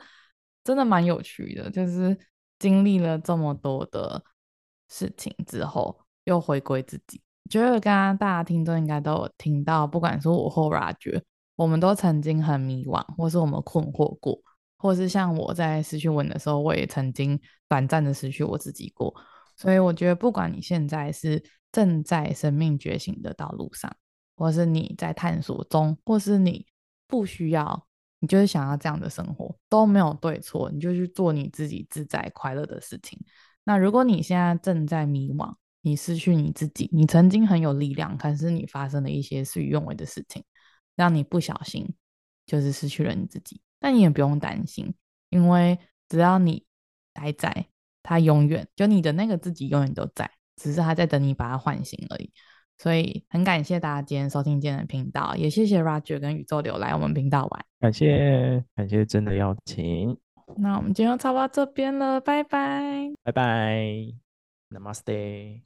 [0.64, 2.18] 真的蛮有趣的，就是
[2.60, 4.24] 经历了这么多的
[4.90, 7.22] 事情之后，又回归自己。
[7.50, 11.22] 觉得刚刚大家听众应该都有听到，不管是我或 Roger，
[11.56, 14.40] 我们都曾经很迷惘，或是我们困惑过，
[14.78, 19.14] 或是像我在失去文的时候，我也曾经短暂的失去我自己过。
[19.58, 23.94] 所以我觉得，不管你现在是正在生命觉醒的道路上，
[24.36, 26.66] 或是你在探索中，或是你
[27.06, 27.86] 不需要，
[28.22, 33.20] 你就是想要这样的生活，都没有对错，你就去做你自己自在快乐的事情。
[33.64, 40.44] 那如果你现在正在迷惘，你失去你自己，你曾经很有力量，可是你发生了一些事与愿违的事情，
[40.96, 41.92] 让你不小心
[42.46, 43.60] 就是失去了你自己。
[43.80, 44.94] 但你也不用担心，
[45.30, 46.64] 因为只要你
[47.16, 47.68] 还在，
[48.04, 52.32] 他永远就你的那个自己永远都在，只是他在等你把他唤醒而已。
[52.82, 57.66] 所以很感谢大家今天收听今天的频道，也谢谢 Roger 跟宇宙流来我们频道玩。
[57.80, 60.18] 感谢感谢真的邀请。
[60.58, 63.86] 那我们今天就差不多到这边了，拜拜，拜拜
[64.72, 65.60] ，Namaste。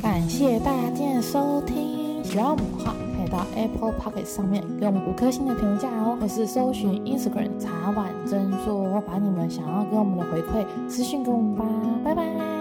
[0.00, 11.64] 感谢大家今天的收听，喜欢我们的话，可以到 Apple Podcast 上面给我们五颗星的评价哦，或是搜寻 Instagram 茶碗蒸说，把你们想要给我们的回馈私讯给我们吧，
[12.04, 12.51] 拜拜。